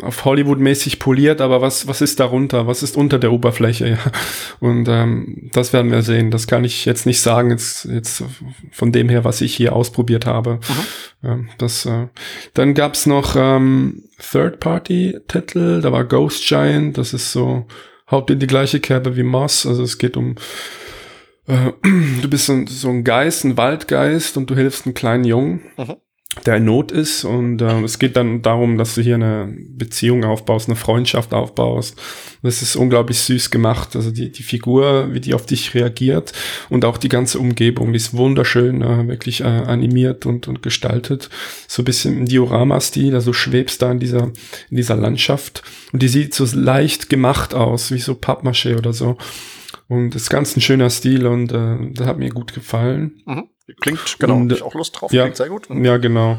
[0.00, 2.66] auf Hollywood-mäßig poliert, aber was, was ist darunter?
[2.66, 3.84] Was ist unter der Oberfläche?
[3.94, 3.98] Ja?
[4.60, 6.30] Und ähm, das werden wir sehen.
[6.30, 8.24] Das kann ich jetzt nicht sagen, jetzt, jetzt
[8.72, 10.54] von dem her, was ich hier ausprobiert habe.
[11.22, 11.28] Mhm.
[11.28, 12.08] Ja, das, äh,
[12.54, 17.66] dann gab's noch ähm, Third-Party-Titel, da war Ghost Giant, das ist so
[18.14, 19.66] haut in die gleiche Kerbe wie Moss.
[19.66, 20.36] Also es geht um,
[21.46, 21.72] äh,
[22.22, 25.60] du bist so, so, ein Geist, ein Waldgeist und du hilfst einem kleinen Jungen.
[25.76, 25.96] Mhm
[26.46, 30.24] der in Not ist und äh, es geht dann darum, dass du hier eine Beziehung
[30.24, 32.00] aufbaust, eine Freundschaft aufbaust.
[32.42, 33.96] Das ist unglaublich süß gemacht.
[33.96, 36.32] Also die, die Figur, wie die auf dich reagiert
[36.68, 41.30] und auch die ganze Umgebung, die ist wunderschön, äh, wirklich äh, animiert und, und gestaltet.
[41.68, 44.32] So ein bisschen im Diorama-Stil, also schwebst da in dieser,
[44.70, 49.16] in dieser Landschaft und die sieht so leicht gemacht aus, wie so Pappmaché oder so.
[49.86, 53.22] Und ist ganz ein schöner Stil und äh, das hat mir gut gefallen.
[53.26, 53.44] Mhm.
[53.80, 55.68] Klingt, genau, und, ich auch Lust drauf, ja, klingt sehr gut.
[55.70, 56.38] Ja, genau.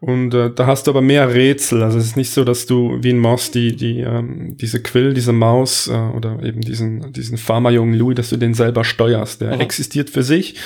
[0.00, 1.82] Und äh, da hast du aber mehr Rätsel.
[1.82, 5.14] Also es ist nicht so, dass du wie ein Moss die, die, ähm, diese Quill,
[5.14, 9.42] diese Maus äh, oder eben diesen, diesen Farmerjungen Louis, dass du den selber steuerst.
[9.42, 9.60] Der mhm.
[9.60, 10.56] existiert für sich.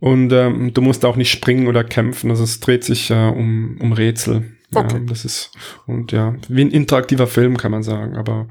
[0.00, 2.28] Und ähm, du musst auch nicht springen oder kämpfen.
[2.28, 4.52] Also es dreht sich äh, um, um Rätsel.
[4.74, 4.96] Okay.
[4.96, 5.52] Ja, das ist,
[5.86, 8.48] und ja, wie ein interaktiver Film kann man sagen, aber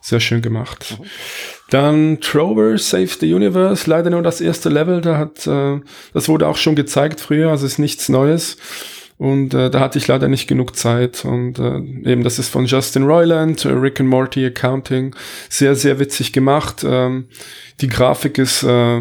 [0.00, 0.96] sehr schön gemacht.
[0.98, 1.04] Mhm.
[1.70, 5.80] Dann Trover Save the Universe, leider nur das erste Level, da hat, äh,
[6.12, 8.56] das wurde auch schon gezeigt früher, also ist nichts Neues.
[9.16, 11.24] Und äh, da hatte ich leider nicht genug Zeit.
[11.24, 11.76] Und äh,
[12.10, 15.14] eben, das ist von Justin Roiland, äh, Rick and Morty Accounting.
[15.48, 16.84] Sehr, sehr witzig gemacht.
[16.84, 17.26] Ähm,
[17.80, 19.00] die Grafik ist, äh,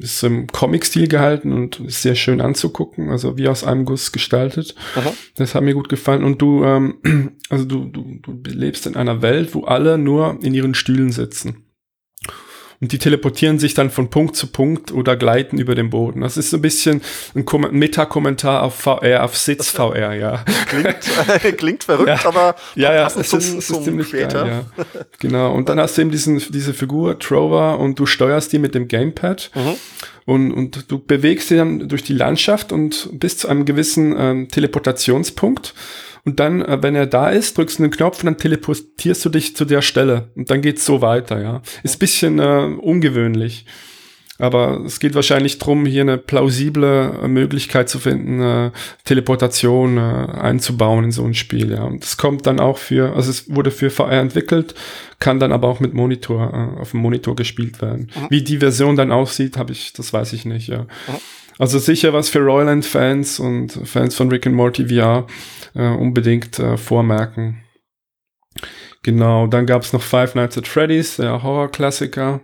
[0.00, 3.08] ist im Comic-Stil gehalten und ist sehr schön anzugucken.
[3.08, 4.76] Also wie aus einem Guss gestaltet.
[4.94, 5.12] Aha.
[5.36, 6.22] Das hat mir gut gefallen.
[6.22, 10.54] Und du, ähm, also du, du, du lebst in einer Welt, wo alle nur in
[10.54, 11.64] ihren Stühlen sitzen
[12.82, 16.22] und die teleportieren sich dann von Punkt zu Punkt oder gleiten über den Boden.
[16.22, 17.00] Das ist so ein bisschen
[17.32, 20.44] ein, ein Meta-Kommentar auf VR, auf Sitz-VR, ja.
[20.66, 20.96] Klingt,
[21.58, 22.24] klingt verrückt, ja.
[22.24, 24.44] aber ja, ja, es ist, es ist ziemlich später.
[24.44, 24.84] Geil, ja.
[25.20, 25.54] Genau.
[25.54, 28.88] Und dann hast du eben diesen, diese Figur, Trover, und du steuerst die mit dem
[28.88, 29.52] Gamepad.
[29.54, 29.76] Mhm.
[30.24, 34.48] Und, und du bewegst sie dann durch die Landschaft und bis zu einem gewissen ähm,
[34.48, 35.72] Teleportationspunkt.
[36.24, 39.28] Und dann, äh, wenn er da ist, drückst du einen Knopf und dann teleportierst du
[39.28, 40.30] dich zu der Stelle.
[40.36, 41.62] Und dann geht's so weiter, ja.
[41.82, 43.66] Ist bisschen äh, ungewöhnlich.
[44.38, 48.70] Aber es geht wahrscheinlich drum, hier eine plausible äh, Möglichkeit zu finden, äh,
[49.04, 51.70] Teleportation äh, einzubauen in so ein Spiel.
[51.70, 51.84] Ja.
[51.84, 54.74] Und das kommt dann auch für, also es wurde für VR entwickelt,
[55.20, 58.10] kann dann aber auch mit Monitor, äh, auf dem Monitor gespielt werden.
[58.14, 58.26] Mhm.
[58.30, 60.66] Wie die Version dann aussieht, habe ich, das weiß ich nicht.
[60.66, 60.82] Ja.
[60.82, 61.20] Mhm.
[61.58, 65.26] Also sicher was für Royland-Fans und Fans von Rick and Morty VR
[65.74, 67.62] äh, unbedingt äh, vormerken.
[69.02, 72.40] Genau, dann gab's noch Five Nights at Freddy's, der Horror-Klassiker.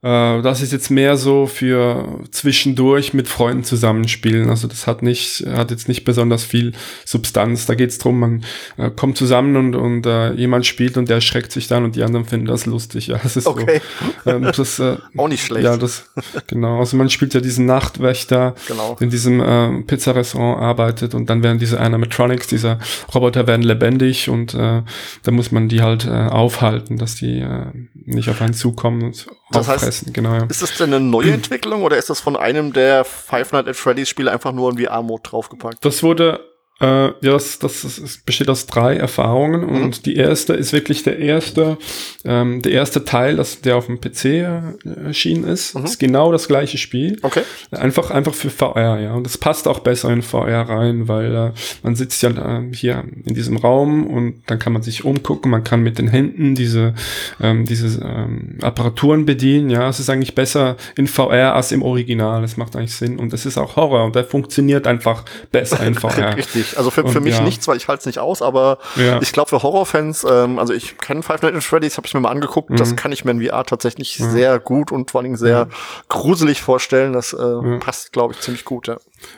[0.00, 4.48] Äh, das ist jetzt mehr so für zwischendurch mit Freunden zusammenspielen.
[4.48, 6.72] Also das hat nicht, hat jetzt nicht besonders viel
[7.04, 7.66] Substanz.
[7.66, 8.44] Da geht es darum, man
[8.76, 12.04] äh, kommt zusammen und, und äh, jemand spielt und der erschreckt sich dann und die
[12.04, 13.08] anderen finden das lustig.
[13.08, 13.80] Ja, das ist okay.
[14.24, 14.30] so.
[14.30, 15.64] Ähm, das, äh, Auch nicht schlecht.
[15.64, 16.10] Ja, das,
[16.46, 16.78] genau.
[16.78, 18.98] Also man spielt ja diesen Nachtwächter, genau.
[19.00, 22.78] in diesem äh, Pizzarestaurant arbeitet und dann werden diese Animatronics, dieser
[23.14, 24.82] Roboter werden lebendig und äh,
[25.22, 29.26] da muss man die halt äh, aufhalten, dass die äh, nicht auf einen zukommen und
[29.50, 30.34] das heißt, fressen, genau.
[30.34, 30.44] Ja.
[30.44, 33.76] Ist das denn eine neue Entwicklung oder ist das von einem der Five Nights at
[33.76, 35.84] Freddy's Spiele einfach nur ein VR-Mode draufgepackt?
[35.84, 36.40] Das wurde
[36.80, 39.82] äh, ja, das, das, das besteht aus drei Erfahrungen mhm.
[39.82, 41.76] und die erste ist wirklich der erste,
[42.24, 44.60] ähm, der erste Teil, das, der auf dem PC äh,
[45.06, 45.74] erschienen ist.
[45.74, 45.84] Mhm.
[45.84, 47.18] ist genau das gleiche Spiel.
[47.22, 47.42] Okay.
[47.72, 49.14] Einfach, einfach für VR, ja.
[49.14, 51.50] Und das passt auch besser in VR rein, weil äh,
[51.82, 55.64] man sitzt ja äh, hier in diesem Raum und dann kann man sich umgucken, man
[55.64, 56.94] kann mit den Händen diese,
[57.40, 59.68] ähm, diese ähm, Apparaturen bedienen.
[59.68, 62.42] Ja, es ist eigentlich besser in VR als im Original.
[62.42, 63.18] Das macht eigentlich Sinn.
[63.18, 66.36] Und es ist auch Horror und der funktioniert einfach besser in VR.
[66.36, 66.78] Richtig nicht.
[66.78, 67.42] Also für, für mich ja.
[67.42, 69.20] nichts, weil ich halte es nicht aus, aber ja.
[69.20, 72.20] ich glaube für Horrorfans, ähm, also ich kenne Five Nights at Freddy's, habe ich mir
[72.20, 72.76] mal angeguckt, mhm.
[72.76, 74.30] das kann ich mir in VR tatsächlich mhm.
[74.30, 75.70] sehr gut und vor allem sehr mhm.
[76.08, 77.12] gruselig vorstellen.
[77.12, 78.96] Das äh, passt, glaube ich, ziemlich gut, ja.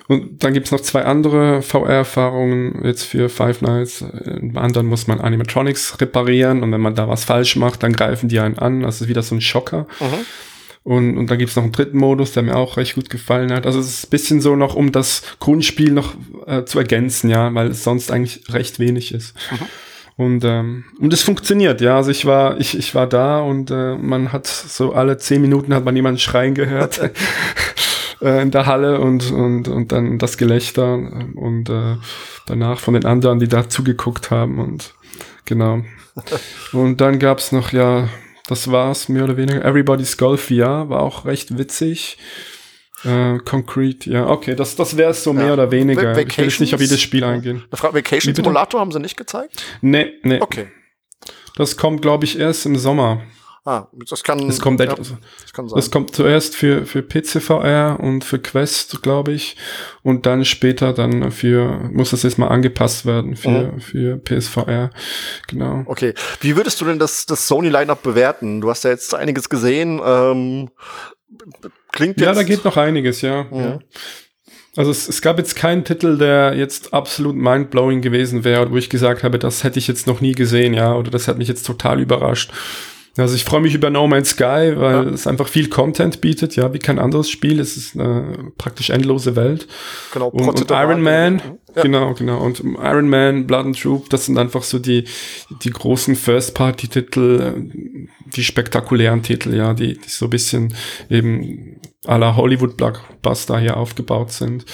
[0.09, 4.03] Und dann gibt's noch zwei andere VR-Erfahrungen jetzt für Five Nights.
[4.03, 8.29] Im anderen muss man Animatronics reparieren und wenn man da was falsch macht, dann greifen
[8.29, 8.83] die einen an.
[8.83, 9.87] Das ist wieder so ein Schocker.
[10.01, 10.27] Mhm.
[10.83, 13.67] Und, und dann gibt's noch einen dritten Modus, der mir auch recht gut gefallen hat.
[13.67, 16.15] Also es ist ein bisschen so noch, um das Grundspiel noch
[16.47, 19.35] äh, zu ergänzen, ja, weil es sonst eigentlich recht wenig ist.
[19.51, 19.59] Mhm.
[20.17, 21.97] Und, ähm, und es funktioniert, ja.
[21.97, 25.73] Also ich war, ich, ich war da und äh, man hat so alle zehn Minuten
[25.75, 27.01] hat man jemanden schreien gehört
[28.21, 30.95] äh, in der Halle und, und, und dann das Gelächter
[31.35, 31.97] und äh,
[32.47, 34.95] danach von den anderen, die da zugeguckt haben und
[35.45, 35.83] genau.
[36.73, 38.09] Und dann gab's noch ja
[38.51, 39.65] das war's, mehr oder weniger.
[39.65, 42.19] Everybody's Golf, ja, war auch recht witzig.
[43.05, 45.53] Äh, Concrete, ja, okay, das, das wäre es so mehr ja.
[45.55, 46.19] oder weniger.
[46.19, 47.63] ich will jetzt nicht auf jedes Spiel eingehen.
[47.71, 49.63] Vacation Simulator haben sie nicht gezeigt?
[49.81, 50.41] Nee, nee.
[50.41, 50.67] Okay.
[51.57, 53.23] Das kommt, glaube ich, erst im Sommer.
[53.65, 54.47] Ah, das kann.
[54.47, 55.13] Das kommt, ja, das
[55.53, 55.77] kann sein.
[55.77, 59.57] Das kommt zuerst für, für PCVR und für Quest, glaube ich.
[60.03, 63.81] Und dann später dann für, muss das jetzt mal angepasst werden für, mhm.
[63.81, 64.91] für PSVR.
[65.49, 65.83] Genau.
[65.87, 66.15] Okay.
[66.41, 68.63] Wie würdest du denn das, das Sony-Lineup bewerten?
[68.63, 70.01] Du hast ja jetzt einiges gesehen.
[70.03, 70.71] Ähm,
[71.93, 72.27] klingt jetzt.
[72.27, 73.45] Ja, da geht noch einiges, ja.
[73.45, 73.61] Mhm.
[73.61, 73.79] ja.
[74.77, 78.89] Also es, es gab jetzt keinen Titel, der jetzt absolut mindblowing gewesen wäre, wo ich
[78.89, 81.67] gesagt habe, das hätte ich jetzt noch nie gesehen, ja, oder das hat mich jetzt
[81.67, 82.53] total überrascht.
[83.21, 85.11] Also ich freue mich über No Man's Sky, weil ja.
[85.11, 87.61] es einfach viel Content bietet, ja, wie kein anderes Spiel.
[87.61, 89.67] Es ist eine praktisch endlose Welt.
[90.13, 91.41] Genau, und, und Iron Man,
[91.75, 91.83] ja.
[91.83, 92.39] genau, genau.
[92.41, 95.05] Und Iron Man, Blood and Troop, das sind einfach so die,
[95.63, 97.71] die großen First-Party-Titel,
[98.35, 100.75] die spektakulären Titel, ja, die, die so ein bisschen
[101.09, 104.65] eben à la Hollywood-Blockbuster hier aufgebaut sind.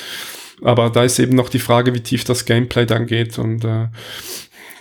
[0.62, 3.88] Aber da ist eben noch die Frage, wie tief das Gameplay dann geht und äh,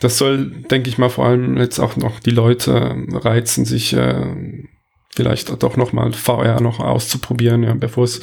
[0.06, 4.64] das soll, denke ich mal, vor allem jetzt auch noch die Leute reizen, sich äh,
[5.16, 8.20] vielleicht doch noch mal VR noch auszuprobieren, ja, bevor es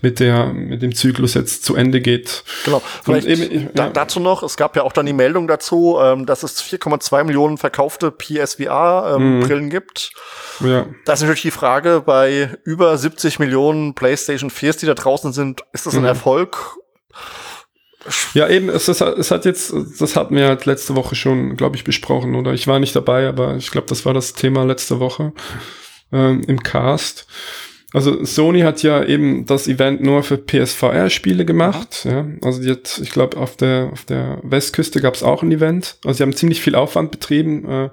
[0.00, 2.42] mit der mit dem Zyklus jetzt zu Ende geht.
[2.64, 2.80] Genau.
[3.04, 6.42] Vielleicht eben, da, dazu noch, es gab ja auch dann die Meldung dazu, ähm, dass
[6.42, 9.68] es 4,2 Millionen verkaufte PSVR ähm, mhm.
[9.68, 10.12] Gibt.
[10.60, 10.86] Ja.
[11.04, 15.64] Da ist natürlich die Frage, bei über 70 Millionen PlayStation 4s, die da draußen sind,
[15.74, 16.06] ist das ein mhm.
[16.06, 16.78] Erfolg
[18.34, 21.76] ja, eben, es, es, es hat jetzt, das hatten wir halt letzte Woche schon, glaube
[21.76, 22.52] ich, besprochen, oder?
[22.52, 25.32] Ich war nicht dabei, aber ich glaube, das war das Thema letzte Woche
[26.12, 27.26] ähm, im Cast.
[27.92, 32.04] Also Sony hat ja eben das Event nur für PSVR-Spiele gemacht.
[32.04, 32.26] Ja.
[32.42, 35.96] Also hat, ich glaube, auf der, auf der Westküste gab es auch ein Event.
[36.04, 37.64] Also sie haben ziemlich viel Aufwand betrieben.
[37.68, 37.90] Äh,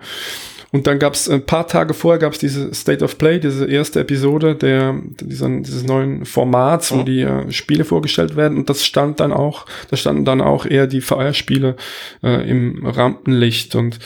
[0.74, 3.66] und dann gab es ein paar Tage vorher gab es diese State of Play, diese
[3.68, 7.06] erste Episode der dieser, dieses neuen Formats, wo mhm.
[7.06, 8.58] die äh, Spiele vorgestellt werden.
[8.58, 11.76] Und das stand dann auch, da standen dann auch eher die VR-Spiele
[12.24, 13.76] äh, im Rampenlicht.
[13.76, 14.00] Und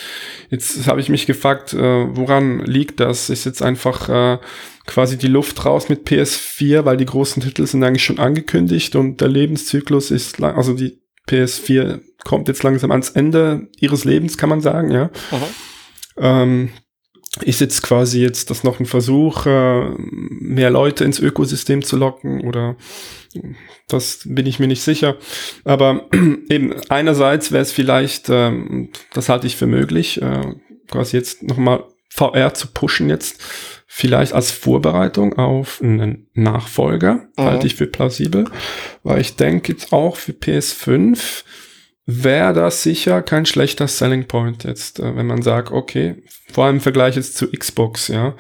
[0.50, 3.30] jetzt habe ich mich gefragt, äh, woran liegt das?
[3.30, 4.38] Ist jetzt einfach äh,
[4.86, 9.22] quasi die Luft raus mit PS4, weil die großen Titel sind eigentlich schon angekündigt und
[9.22, 11.00] der Lebenszyklus ist, also die
[11.30, 15.06] PS4 kommt jetzt langsam ans Ende ihres Lebens, kann man sagen, ja.
[15.32, 15.77] Mhm.
[16.18, 16.70] Ähm,
[17.42, 22.42] ist jetzt quasi jetzt das noch ein Versuch, äh, mehr Leute ins Ökosystem zu locken
[22.42, 22.76] oder
[23.88, 25.18] das bin ich mir nicht sicher.
[25.64, 26.08] Aber
[26.50, 30.56] eben einerseits wäre es vielleicht, ähm, das halte ich für möglich, äh,
[30.90, 33.44] quasi jetzt nochmal VR zu pushen jetzt,
[33.86, 37.44] vielleicht als Vorbereitung auf einen Nachfolger, mhm.
[37.44, 38.46] halte ich für plausibel,
[39.04, 41.44] weil ich denke jetzt auch für PS5
[42.08, 46.78] wäre das sicher kein schlechter Selling Point jetzt, äh, wenn man sagt, okay, vor allem
[46.78, 48.34] im Vergleich jetzt zu Xbox, ja,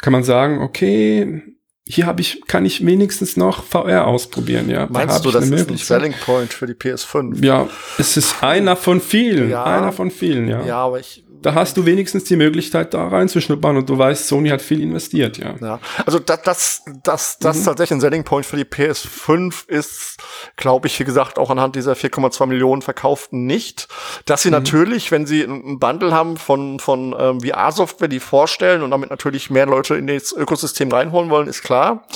[0.00, 1.42] kann man sagen, okay,
[1.86, 4.88] hier habe ich, kann ich wenigstens noch VR ausprobieren, ja.
[4.90, 7.44] Meinst da du, das ist ein Selling Point für die PS5?
[7.44, 10.64] Ja, es ist einer von vielen, ja, einer von vielen, ja.
[10.64, 14.48] Ja, aber ich, da hast du wenigstens die Möglichkeit, da reinzuschnuppern und du weißt, Sony
[14.48, 15.54] hat viel investiert, ja.
[15.60, 17.64] Ja, also das, das, das, das mhm.
[17.64, 20.16] tatsächlich ein Selling Point für die PS5 ist,
[20.56, 23.88] glaube ich, wie gesagt, auch anhand dieser 4,2 Millionen verkauften nicht.
[24.24, 24.54] Dass sie mhm.
[24.54, 29.50] natürlich, wenn sie ein Bundle haben von, von ähm, VR-Software, die vorstellen und damit natürlich
[29.50, 32.06] mehr Leute in das Ökosystem reinholen wollen, ist klar.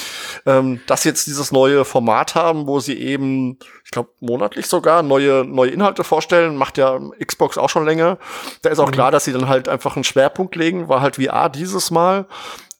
[0.46, 5.02] Ähm, dass sie jetzt dieses neue Format haben, wo sie eben ich glaube, monatlich sogar
[5.02, 6.56] neue, neue Inhalte vorstellen.
[6.56, 8.18] Macht ja Xbox auch schon länger.
[8.60, 8.92] Da ist auch mhm.
[8.92, 12.26] klar, dass sie dann halt einfach einen Schwerpunkt legen, war halt VR dieses Mal.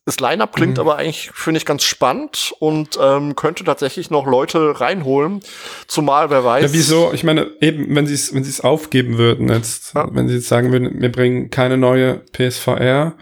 [0.05, 0.81] Das Line-Up klingt mhm.
[0.81, 5.41] aber eigentlich, finde ich, ganz spannend und ähm, könnte tatsächlich noch Leute reinholen.
[5.87, 6.65] Zumal, wer weiß.
[6.65, 7.11] Ja, wieso?
[7.15, 10.15] Ich meine, eben, wenn sie es wenn sie's aufgeben würden jetzt, ja.
[10.15, 13.15] wenn sie jetzt sagen würden, wir bringen keine neue PSVR,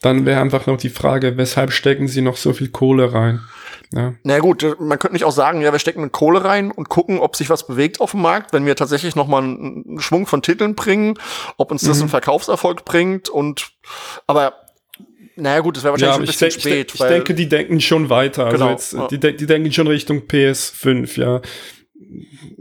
[0.00, 3.40] dann wäre einfach noch die Frage, weshalb stecken sie noch so viel Kohle rein?
[3.92, 4.14] Ja.
[4.24, 7.36] Na gut, man könnte nicht auch sagen, ja, wir stecken Kohle rein und gucken, ob
[7.36, 10.74] sich was bewegt auf dem Markt, wenn wir tatsächlich noch mal einen Schwung von Titeln
[10.74, 11.18] bringen,
[11.56, 12.02] ob uns das mhm.
[12.02, 13.70] einen Verkaufserfolg bringt und
[14.26, 14.54] aber
[15.38, 16.94] naja gut, das wäre wahrscheinlich ja, ein bisschen ich spät.
[16.94, 18.46] Ich, ich denke, die denken schon weiter.
[18.46, 19.30] Also genau, also jetzt, ja.
[19.30, 21.42] die, die denken schon Richtung PS5, ja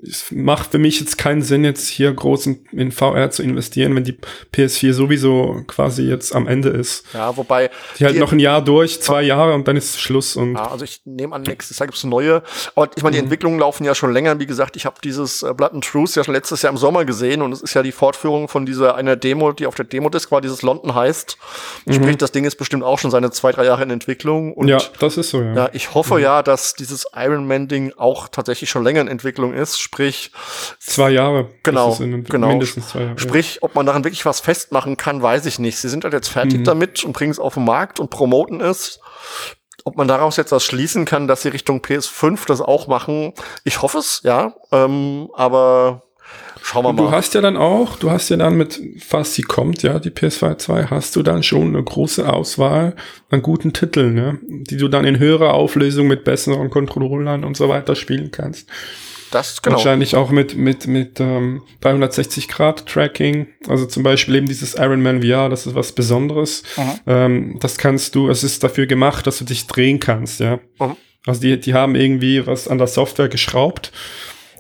[0.08, 3.96] es macht für mich jetzt keinen Sinn, jetzt hier groß in, in, VR zu investieren,
[3.96, 4.18] wenn die
[4.54, 7.06] PS4 sowieso quasi jetzt am Ende ist.
[7.14, 7.70] Ja, wobei.
[8.00, 10.36] Die halt noch ein Jahr durch, zwei Jahre und dann ist Schluss.
[10.36, 12.44] Und ja, also ich nehme an, nächstes Jahr gibt's neue.
[12.76, 13.26] Aber ich meine, die mhm.
[13.26, 14.40] Entwicklungen laufen ja schon länger.
[14.40, 17.06] Wie gesagt, ich habe dieses äh, Blood and Truth ja schon letztes Jahr im Sommer
[17.06, 20.32] gesehen und es ist ja die Fortführung von dieser einer Demo, die auf der Demo-Disc
[20.32, 21.38] war, dieses London heißt.
[21.86, 21.94] Mhm.
[21.94, 24.54] Sprich, das Ding ist bestimmt auch schon seine zwei, drei Jahre in Entwicklung.
[24.54, 25.54] Und ja, das ist so, ja.
[25.54, 26.22] Ja, ich hoffe mhm.
[26.22, 29.80] ja, dass dieses Iron Man-Ding auch tatsächlich schon länger in Entwicklung ist.
[29.80, 30.32] Sprich,
[30.80, 31.50] zwei Jahre.
[31.64, 32.48] Genau, genau.
[32.48, 33.20] Mindestens zwei Jahre.
[33.20, 35.78] Sprich, ob man daran wirklich was festmachen kann, weiß ich nicht.
[35.78, 36.64] Sie sind halt jetzt fertig mhm.
[36.64, 39.00] damit und bringen es auf den Markt und promoten es.
[39.84, 43.34] Ob man daraus jetzt was schließen kann, dass sie Richtung PS5 das auch machen,
[43.64, 44.54] ich hoffe es, ja.
[44.72, 46.02] Ähm, aber
[46.68, 47.04] Schauen wir mal.
[47.04, 50.10] Du hast ja dann auch, du hast ja dann mit, falls sie kommt, ja, die
[50.10, 52.96] PS2 2, hast du dann schon eine große Auswahl
[53.30, 57.70] an guten Titeln, ne, die du dann in höherer Auflösung mit besseren Controllern und so
[57.70, 58.68] weiter spielen kannst.
[59.36, 59.76] Das, genau.
[59.76, 63.48] Wahrscheinlich auch mit, mit, mit ähm, 360 Grad Tracking.
[63.68, 66.64] Also zum Beispiel eben dieses Iron Man VR, das ist was Besonderes.
[66.78, 67.00] Mhm.
[67.06, 70.62] Ähm, das kannst du, es ist dafür gemacht, dass du dich drehen kannst, ja.
[70.80, 70.96] Mhm.
[71.26, 73.92] Also die, die haben irgendwie was an der Software geschraubt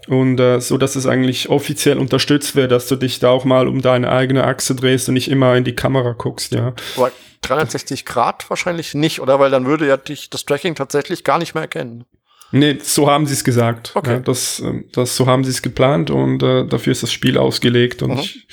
[0.09, 3.69] und äh, so, dass es eigentlich offiziell unterstützt wird, dass du dich da auch mal
[3.69, 6.73] um deine eigene Achse drehst und nicht immer in die Kamera guckst, ja.
[6.97, 7.11] Aber
[7.43, 9.39] 360 Grad wahrscheinlich nicht, oder?
[9.39, 12.03] Weil dann würde ja dich das Tracking tatsächlich gar nicht mehr erkennen.
[12.51, 13.91] Nee, so haben sie es gesagt.
[13.95, 14.13] Okay.
[14.13, 17.37] Ja, das, ähm, das, so haben sie es geplant und äh, dafür ist das Spiel
[17.37, 18.01] ausgelegt.
[18.01, 18.19] Und mhm.
[18.19, 18.47] ich,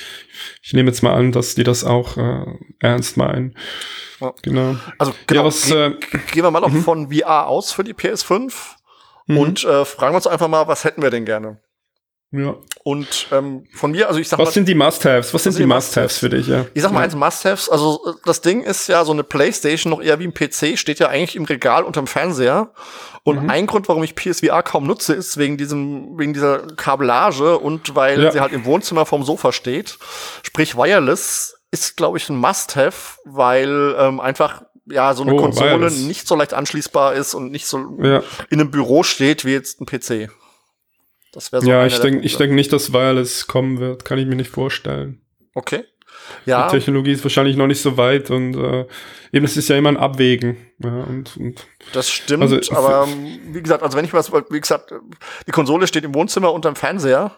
[0.63, 2.45] ich nehme jetzt mal an, dass die das auch äh,
[2.81, 3.57] ernst meinen.
[4.21, 4.33] Ja.
[4.43, 4.77] Genau.
[4.99, 6.83] Also genau, ja, was, ge äh, gehen wir mal noch mhm.
[6.83, 8.53] von VR aus für die PS5
[9.27, 9.39] mhm.
[9.39, 11.61] und äh, fragen wir uns einfach mal, was hätten wir denn gerne?
[12.33, 12.57] Ja.
[12.83, 15.35] Und ähm, von mir, also ich sag Was mal, sind die Must-Haves?
[15.35, 16.65] Was sind die Must-Haves für dich, ja?
[16.73, 17.05] Ich sag mal ja.
[17.05, 20.79] eins Must-Haves, also das Ding ist ja so eine Playstation noch eher wie ein PC,
[20.79, 22.73] steht ja eigentlich im Regal unterm Fernseher.
[23.23, 23.51] Und mhm.
[23.51, 28.21] ein Grund, warum ich PSVR kaum nutze, ist wegen diesem, wegen dieser Kabellage und weil
[28.21, 28.33] ja.
[28.33, 29.99] sie halt im Wohnzimmer vorm Sofa steht.
[30.43, 35.71] Sprich, Wireless ist, glaube ich, ein Must-Have, weil ähm, einfach ja so eine oh, Konsole
[35.71, 35.99] wireless.
[35.99, 38.23] nicht so leicht anschließbar ist und nicht so ja.
[38.51, 40.31] in einem Büro steht wie jetzt ein PC.
[41.33, 44.05] Das wäre so Ja, ich denke ich denke nicht, dass Wireless kommen wird.
[44.05, 45.23] Kann ich mir nicht vorstellen.
[45.55, 45.85] Okay.
[46.45, 46.69] Ja.
[46.69, 48.87] Die Technologie ist wahrscheinlich noch nicht so weit und äh,
[49.33, 50.57] eben es ist ja immer ein Abwägen.
[50.79, 53.09] Ja, und, und das stimmt, also, aber
[53.47, 54.93] wie gesagt, also wenn ich was, wie gesagt,
[55.47, 57.33] die Konsole steht im Wohnzimmer unterm Fernseher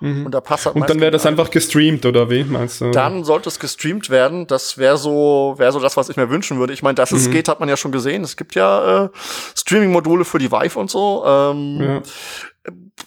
[0.00, 0.26] Mhm.
[0.26, 2.90] Und da passt halt Und dann wäre das einfach gestreamt, oder wie meinst du?
[2.90, 4.46] Dann sollte es gestreamt werden.
[4.46, 6.72] Das wäre so, wäre so das, was ich mir wünschen würde.
[6.72, 7.32] Ich meine, dass es mhm.
[7.32, 8.22] geht, hat man ja schon gesehen.
[8.22, 9.08] Es gibt ja äh,
[9.56, 11.24] Streaming-Module für die Vive und so.
[11.26, 12.02] Ähm, ja.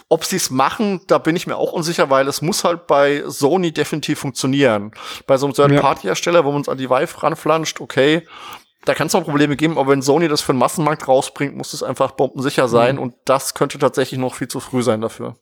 [0.07, 3.23] Ob sie es machen, da bin ich mir auch unsicher, weil es muss halt bei
[3.27, 4.91] Sony definitiv funktionieren.
[5.27, 8.23] Bei so einem Third-Party-Hersteller, wo man es an die Vive ranflanscht, okay,
[8.85, 11.73] da kann es noch Probleme geben, aber wenn Sony das für den Massenmarkt rausbringt, muss
[11.73, 13.01] es einfach bombensicher sein mhm.
[13.01, 15.35] und das könnte tatsächlich noch viel zu früh sein dafür.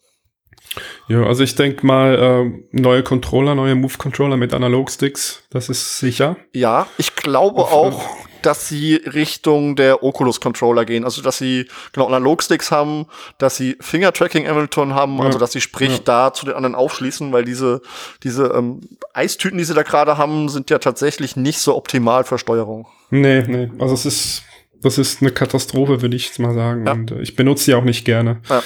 [1.08, 6.36] Ja, also ich denke mal, äh, neue Controller, neue Move-Controller mit Analog-Sticks, das ist sicher.
[6.54, 8.04] Ja, ich glaube auch,
[8.48, 11.04] dass sie Richtung der Oculus-Controller gehen.
[11.04, 13.06] Also, dass sie genau Analog-Sticks haben,
[13.38, 16.00] dass sie Finger-Tracking-Emulator haben, ja, also dass sie sprich ja.
[16.06, 17.82] da zu den anderen aufschließen, weil diese,
[18.24, 18.80] diese ähm,
[19.14, 22.88] Eistüten, die sie da gerade haben, sind ja tatsächlich nicht so optimal für Steuerung.
[23.10, 23.70] Nee, nee.
[23.80, 24.44] Also es ist,
[24.82, 26.86] das ist eine Katastrophe, würde ich jetzt mal sagen.
[26.86, 26.94] Ja.
[26.94, 28.40] Und äh, ich benutze sie auch nicht gerne.
[28.50, 28.64] Ja.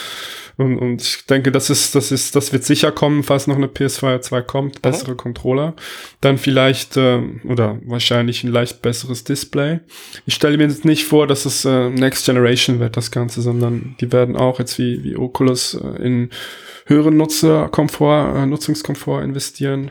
[0.62, 3.66] Und, und ich denke, das ist, das ist, das wird sicher kommen, falls noch eine
[3.66, 5.18] PS2 2 kommt, bessere mhm.
[5.18, 5.74] Controller.
[6.22, 9.80] Dann vielleicht, äh, oder wahrscheinlich ein leicht besseres Display.
[10.28, 13.96] Ich stelle mir jetzt nicht vor, dass es äh, Next Generation wird, das Ganze, sondern
[14.02, 16.30] die werden auch jetzt wie, wie Oculus äh, in
[16.86, 19.90] höheren Nutzerkomfort, äh, Nutzungskomfort investieren.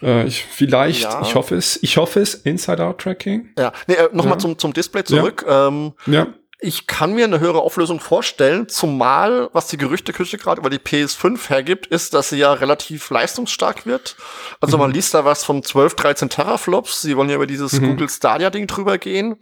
[0.00, 1.20] Äh, ich, vielleicht, ja.
[1.20, 3.50] ich hoffe es, ich hoffe es, Inside-Out-Tracking.
[3.58, 4.38] Ja, nee, äh, nochmal ja.
[4.38, 5.44] zum, zum Display zurück.
[5.46, 5.68] Ja.
[5.68, 6.28] Ähm, ja.
[6.62, 11.48] Ich kann mir eine höhere Auflösung vorstellen, zumal was die Gerüchteküche gerade über die PS5
[11.48, 14.16] hergibt, ist, dass sie ja relativ leistungsstark wird.
[14.60, 14.82] Also mhm.
[14.82, 17.00] man liest da was von 12, 13 Teraflops.
[17.00, 17.88] Sie wollen ja über dieses mhm.
[17.88, 19.36] Google Stadia-Ding drüber gehen.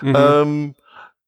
[0.00, 0.16] Mhm.
[0.16, 0.74] Ähm,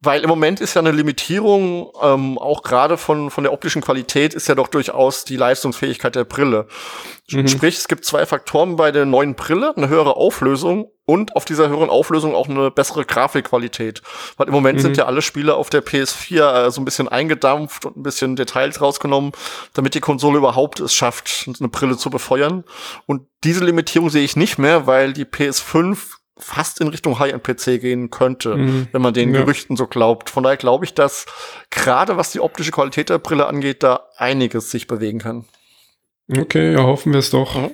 [0.01, 4.35] weil im Moment ist ja eine Limitierung, ähm, auch gerade von, von der optischen Qualität,
[4.35, 6.67] ist ja doch durchaus die Leistungsfähigkeit der Brille.
[7.31, 7.49] Mhm.
[7.49, 11.69] Sprich, es gibt zwei Faktoren bei der neuen Brille, eine höhere Auflösung und auf dieser
[11.69, 14.03] höheren Auflösung auch eine bessere Grafikqualität.
[14.37, 14.83] Weil im Moment mhm.
[14.83, 18.37] sind ja alle Spiele auf der PS4 äh, so ein bisschen eingedampft und ein bisschen
[18.37, 19.33] Details rausgenommen,
[19.73, 22.65] damit die Konsole überhaupt es schafft, eine Brille zu befeuern.
[23.07, 25.97] Und diese Limitierung sehe ich nicht mehr, weil die PS5
[26.39, 28.89] fast in Richtung High-End-PC gehen könnte, mhm.
[28.93, 29.41] wenn man den ja.
[29.41, 30.29] Gerüchten so glaubt.
[30.29, 31.27] Von daher glaube ich, dass
[31.71, 35.47] gerade was die optische Qualität der Brille angeht, da einiges sich bewegen kann.
[36.37, 37.55] Okay, ja, hoffen wir es doch.
[37.55, 37.71] Mhm.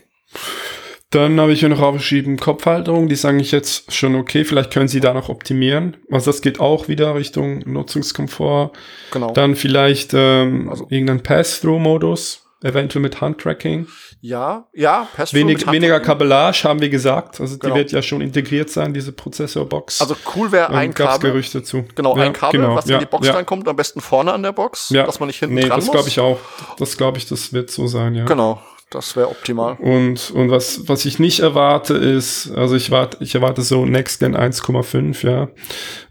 [1.13, 4.89] Dann habe ich hier noch aufgeschrieben Kopfhalterung, die sage ich jetzt schon okay, vielleicht können
[4.89, 5.99] sie da noch optimieren.
[6.11, 8.73] Also das geht auch wieder Richtung Nutzungskomfort.
[9.11, 9.31] Genau.
[9.33, 10.87] Dann vielleicht ähm, also.
[10.89, 13.89] irgendein Pass-Through-Modus, eventuell mit Handtracking.
[14.23, 17.43] Ja, ja, Wenig, Weniger Kabellage haben wir gesagt.
[17.43, 17.75] Also genau.
[17.75, 20.01] die wird ja schon integriert sein, diese Prozessorbox.
[20.01, 21.33] Also cool wäre ein Kabel.
[21.33, 21.85] Gerüchte zu.
[21.95, 23.35] Genau, ja, ein Kabel, genau, was ja, in die Box ja.
[23.35, 25.05] reinkommt, am besten vorne an der Box, ja.
[25.05, 26.39] dass man nicht hinten nee, dran das glaube ich auch.
[26.79, 28.25] Das glaube ich, das wird so sein, ja.
[28.25, 28.63] Genau.
[28.93, 29.77] Das wäre optimal.
[29.79, 34.21] Und, und was, was ich nicht erwarte ist, also ich warte, ich erwarte so Next
[34.21, 35.49] Gen 1,5, ja.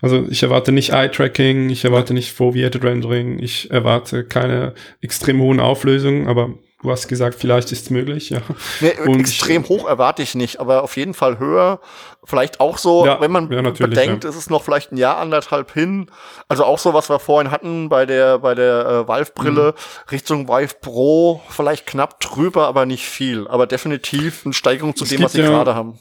[0.02, 5.60] Also ich erwarte nicht Eye-Tracking, ich erwarte nicht Foveated Rendering, ich erwarte keine extrem hohen
[5.60, 8.42] Auflösungen, aber Du hast gesagt, vielleicht ist es möglich, ja.
[8.80, 11.80] Nee, extrem hoch erwarte ich nicht, aber auf jeden Fall höher.
[12.24, 14.30] Vielleicht auch so, ja, wenn man ja, bedenkt, ja.
[14.30, 16.10] ist es noch vielleicht ein Jahr, anderthalb hin.
[16.48, 20.12] Also auch so, was wir vorhin hatten bei der, bei der äh, Valve-Brille, mhm.
[20.12, 23.48] Richtung Vive Pro, vielleicht knapp drüber, aber nicht viel.
[23.48, 26.00] Aber definitiv eine Steigerung zu es dem, was sie gerade haben.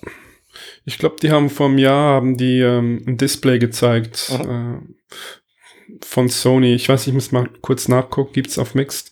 [0.86, 4.82] Ich glaube, die haben vor einem Jahr haben die ähm, ein Display gezeigt mhm.
[5.12, 6.74] äh, von Sony.
[6.74, 9.10] Ich weiß, ich muss mal kurz nachgucken, gibt's auf Mixed.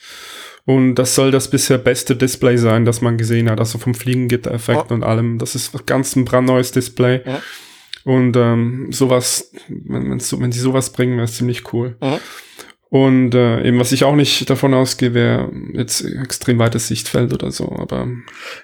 [0.69, 3.59] Und das soll das bisher beste Display sein, das man gesehen hat.
[3.59, 4.95] Also vom Fliegengitter-Effekt oh.
[4.95, 5.39] und allem.
[5.39, 7.23] Das ist ganz ein brandneues Display.
[7.25, 7.41] Ja.
[8.05, 11.97] Und ähm, sowas, wenn, wenn sie sowas bringen, wäre es ziemlich cool.
[12.03, 12.19] Mhm.
[12.91, 17.51] Und äh, eben, was ich auch nicht davon ausgehe, wäre jetzt extrem weites Sichtfeld oder
[17.51, 18.07] so, aber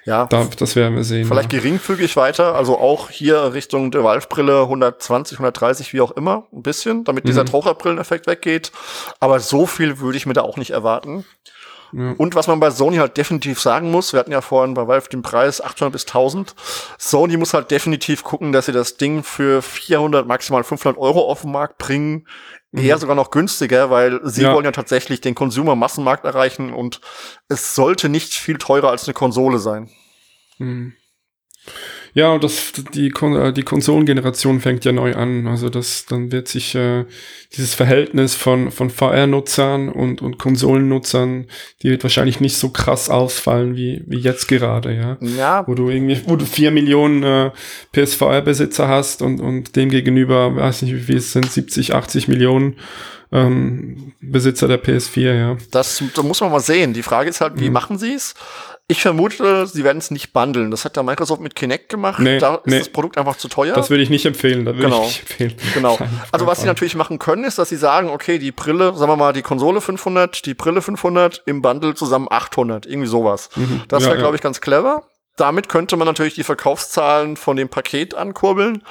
[0.03, 1.27] ja, da, das werden wir sehen.
[1.27, 1.59] Vielleicht ja.
[1.59, 7.03] geringfügig weiter, also auch hier Richtung der Valve-Brille 120, 130, wie auch immer, ein bisschen,
[7.03, 7.27] damit mhm.
[7.29, 8.71] dieser Taucherbrilleneffekt weggeht.
[9.19, 11.23] Aber so viel würde ich mir da auch nicht erwarten.
[12.17, 15.07] Und was man bei Sony halt definitiv sagen muss, wir hatten ja vorhin bei Valve
[15.07, 16.53] den Preis 800 bis 1000.
[16.97, 21.41] Sony muss halt definitiv gucken, dass sie das Ding für 400, maximal 500 Euro auf
[21.41, 22.27] den Markt bringen.
[22.71, 22.79] Mhm.
[22.81, 24.53] Eher sogar noch günstiger, weil sie ja.
[24.53, 26.99] wollen ja tatsächlich den Consumer-Massenmarkt erreichen und
[27.47, 29.89] es sollte nicht viel teurer als eine Konsole sein.
[30.57, 30.93] Mhm.
[32.15, 35.47] Ja, und das, die, äh, die Konsolengeneration fängt ja neu an.
[35.47, 37.03] Also das, dann wird sich äh,
[37.57, 41.47] dieses Verhältnis von, von VR-Nutzern und, und Konsolennutzern,
[41.83, 45.17] die wird wahrscheinlich nicht so krass ausfallen wie, wie jetzt gerade, ja.
[45.37, 45.67] Ja.
[45.67, 47.51] Wo du irgendwie, wo du vier Millionen äh,
[47.91, 52.77] PSVR-Besitzer hast und, und dem gegenüber, weiß nicht, wie viel es sind, 70, 80 Millionen
[53.33, 55.57] ähm, Besitzer der PS4, ja.
[55.71, 56.93] Das, das muss man mal sehen.
[56.93, 57.73] Die Frage ist halt, wie mhm.
[57.73, 58.35] machen sie es?
[58.87, 60.69] Ich vermute, sie werden es nicht bundeln.
[60.69, 62.19] Das hat ja Microsoft mit Kinect gemacht.
[62.19, 62.77] Nee, da ist nee.
[62.77, 63.73] das Produkt einfach zu teuer.
[63.73, 64.63] Das würde ich nicht empfehlen.
[64.63, 65.01] Das genau.
[65.01, 65.55] ich nicht empfehlen.
[65.73, 65.97] Genau.
[66.31, 69.15] Also was sie natürlich machen können, ist, dass sie sagen, okay, die Brille, sagen wir
[69.15, 72.85] mal, die Konsole 500, die Brille 500, im Bundle zusammen 800.
[72.85, 73.49] Irgendwie sowas.
[73.55, 73.83] Mhm.
[73.87, 75.03] Das wäre, ja, glaube ich, ganz clever.
[75.37, 78.83] Damit könnte man natürlich die Verkaufszahlen von dem Paket ankurbeln.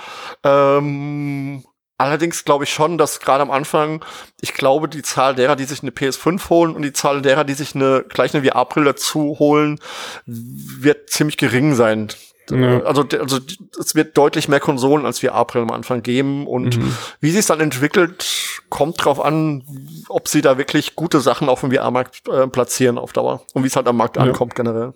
[0.43, 1.65] Ähm,
[1.97, 4.05] Allerdings glaube ich schon, dass gerade am Anfang,
[4.41, 7.55] ich glaube, die Zahl derer, die sich eine PS5 holen und die Zahl derer, die
[7.55, 9.79] sich eine gleich eine VR-Brille dazu holen,
[10.27, 12.09] wird ziemlich gering sein.
[12.51, 12.83] Ja.
[12.83, 13.39] Also, also
[13.81, 16.95] es wird deutlich mehr Konsolen als VR-Brillen am Anfang geben und mhm.
[17.21, 18.27] wie sich es dann entwickelt,
[18.69, 19.65] kommt drauf an,
[20.09, 23.69] ob sie da wirklich gute Sachen auf dem VR-Markt äh, platzieren auf Dauer und wie
[23.69, 24.25] es halt am Markt ja.
[24.25, 24.93] ankommt generell.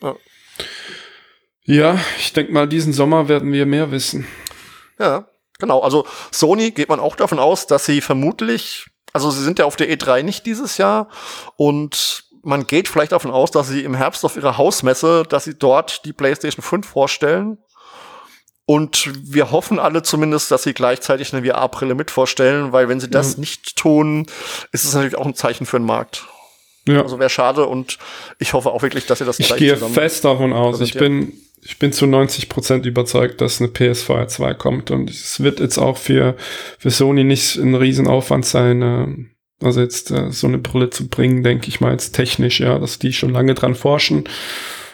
[0.00, 0.14] Ja.
[1.64, 4.26] ja, ich denke mal, diesen Sommer werden wir mehr wissen.
[4.98, 5.26] Ja,
[5.58, 9.64] Genau, also Sony geht man auch davon aus, dass sie vermutlich, also sie sind ja
[9.64, 11.08] auf der E3 nicht dieses Jahr
[11.56, 15.54] und man geht vielleicht davon aus, dass sie im Herbst auf ihrer Hausmesse, dass sie
[15.54, 17.58] dort die PlayStation 5 vorstellen.
[18.64, 23.10] Und wir hoffen alle zumindest, dass sie gleichzeitig eine VR-Brille mit vorstellen, weil wenn sie
[23.10, 23.40] das ja.
[23.40, 24.26] nicht tun,
[24.70, 26.26] ist es natürlich auch ein Zeichen für den Markt.
[26.86, 27.02] Ja.
[27.02, 27.98] Also wäre schade und
[28.38, 30.80] ich hoffe auch wirklich, dass ihr das Ich gehe fest davon aus.
[30.80, 35.40] Ich bin, ich bin zu 90 Prozent überzeugt, dass eine PSVR 2 kommt und es
[35.40, 36.36] wird jetzt auch für,
[36.78, 41.42] für Sony nicht ein Riesenaufwand sein, äh, also jetzt äh, so eine Brille zu bringen,
[41.42, 44.24] denke ich mal jetzt technisch, ja, dass die schon lange dran forschen.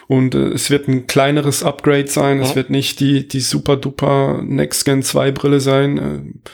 [0.07, 2.39] Und äh, es wird ein kleineres Upgrade sein.
[2.39, 2.45] Ja.
[2.45, 5.97] Es wird nicht die, die super duper Next Gen 2 Brille sein.
[5.97, 6.49] Äh,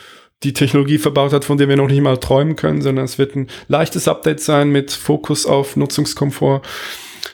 [0.45, 3.35] die Technologie verbaut hat, von der wir noch nicht mal träumen können, sondern es wird
[3.35, 6.61] ein leichtes Update sein mit Fokus auf Nutzungskomfort,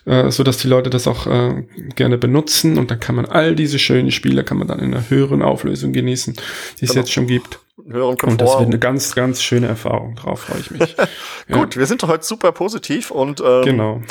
[0.05, 3.55] äh, so dass die Leute das auch äh, gerne benutzen und dann kann man all
[3.55, 6.34] diese schönen Spiele kann man dann in einer höheren Auflösung genießen,
[6.80, 7.01] die es genau.
[7.01, 7.59] jetzt schon gibt.
[7.86, 8.32] Höheren Komfort.
[8.32, 10.16] Und das wird eine ganz, ganz schöne Erfahrung.
[10.16, 10.95] Darauf freue ich mich.
[11.51, 11.80] Gut, ja.
[11.80, 14.01] wir sind heute super positiv und ähm, genau.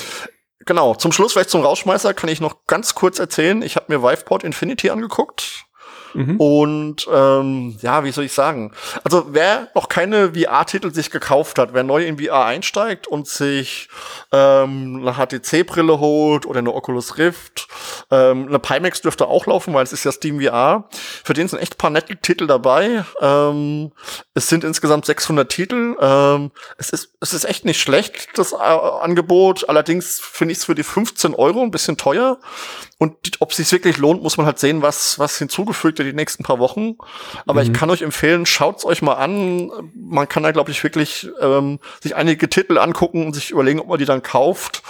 [0.66, 3.62] Genau, zum Schluss vielleicht zum Rausschmeißer kann ich noch ganz kurz erzählen.
[3.62, 5.64] Ich habe mir Viveport Infinity angeguckt.
[6.14, 6.36] Mhm.
[6.36, 8.72] Und ähm, ja, wie soll ich sagen?
[9.04, 13.88] Also wer noch keine VR-Titel sich gekauft hat, wer neu in VR einsteigt und sich
[14.32, 17.68] ähm, eine HTC-Brille holt oder eine Oculus Rift,
[18.10, 20.88] ähm, eine Pimax dürfte auch laufen, weil es ist ja Steam VR.
[20.90, 23.04] Für den sind echt paar nette Titel dabei.
[23.20, 23.92] Ähm,
[24.34, 25.96] es sind insgesamt 600 Titel.
[26.00, 29.68] Ähm, es ist es ist echt nicht schlecht das äh, Angebot.
[29.68, 32.38] Allerdings finde ich es für die 15 Euro ein bisschen teuer.
[32.98, 36.16] Und ob es sich wirklich lohnt, muss man halt sehen, was, was hinzugefügt wird die
[36.16, 36.96] nächsten paar Wochen.
[37.46, 37.70] Aber mhm.
[37.70, 39.70] ich kann euch empfehlen, schaut's euch mal an.
[39.94, 43.88] Man kann da, glaube ich, wirklich ähm, sich einige Titel angucken und sich überlegen, ob
[43.88, 44.82] man die dann kauft.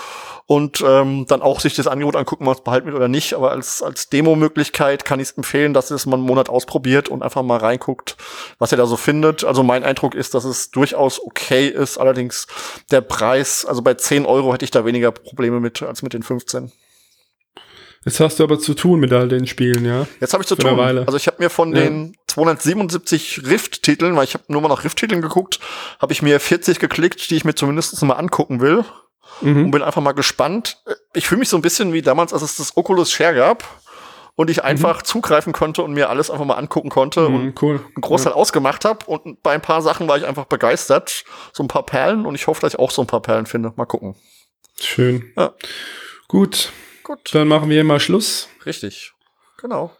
[0.46, 3.34] Und ähm, dann auch sich das Angebot angucken, was behalten wird oder nicht.
[3.34, 7.22] Aber als, als Demo-Möglichkeit kann ich es empfehlen, dass es mal einen Monat ausprobiert und
[7.22, 8.16] einfach mal reinguckt,
[8.58, 9.44] was ihr da so findet.
[9.44, 11.98] Also mein Eindruck ist, dass es durchaus okay ist.
[11.98, 12.48] Allerdings
[12.90, 16.24] der Preis, also bei 10 Euro hätte ich da weniger Probleme mit als mit den
[16.24, 16.72] 15.
[18.05, 20.07] Jetzt hast du aber zu tun mit all den Spielen, ja?
[20.20, 20.78] Jetzt habe ich zu Für tun.
[20.80, 21.82] Also ich habe mir von ja.
[21.82, 25.61] den 277 Rift-Titeln, weil ich habe nur mal nach Rift-Titeln geguckt,
[26.01, 28.84] habe ich mir 40 geklickt, die ich mir zumindest mal angucken will.
[29.42, 29.66] Mhm.
[29.66, 30.82] Und bin einfach mal gespannt.
[31.14, 33.64] Ich fühle mich so ein bisschen wie damals, als es das Oculus Share gab
[34.34, 35.05] und ich einfach mhm.
[35.05, 37.76] zugreifen konnte und mir alles einfach mal angucken konnte mhm, und cool.
[37.76, 38.36] einen Großteil ja.
[38.36, 39.05] ausgemacht habe.
[39.07, 41.24] Und bei ein paar Sachen war ich einfach begeistert.
[41.53, 43.74] So ein paar Perlen und ich hoffe, dass ich auch so ein paar Perlen finde.
[43.76, 44.14] Mal gucken.
[44.80, 45.30] Schön.
[45.36, 45.53] Ja.
[46.28, 46.72] Gut.
[47.03, 47.30] Gut.
[47.32, 48.48] Dann machen wir mal Schluss.
[48.66, 49.12] Richtig.
[49.59, 49.92] Genau.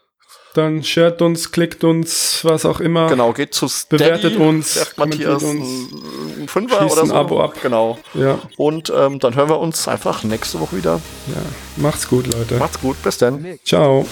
[0.53, 3.07] Dann shared uns, klickt uns, was auch immer.
[3.07, 5.93] Genau, geht zu Steady, bewertet uns, Matthias uns,
[6.37, 7.01] ein Fünfer oder so.
[7.03, 7.55] ein Abo ab.
[7.61, 7.97] Genau.
[8.13, 8.37] Ja.
[8.57, 11.01] Und ähm, dann hören wir uns einfach nächste Woche wieder.
[11.27, 11.41] Ja,
[11.77, 12.55] macht's gut, Leute.
[12.55, 13.59] Macht's gut, bis dann.
[13.63, 14.05] Ciao.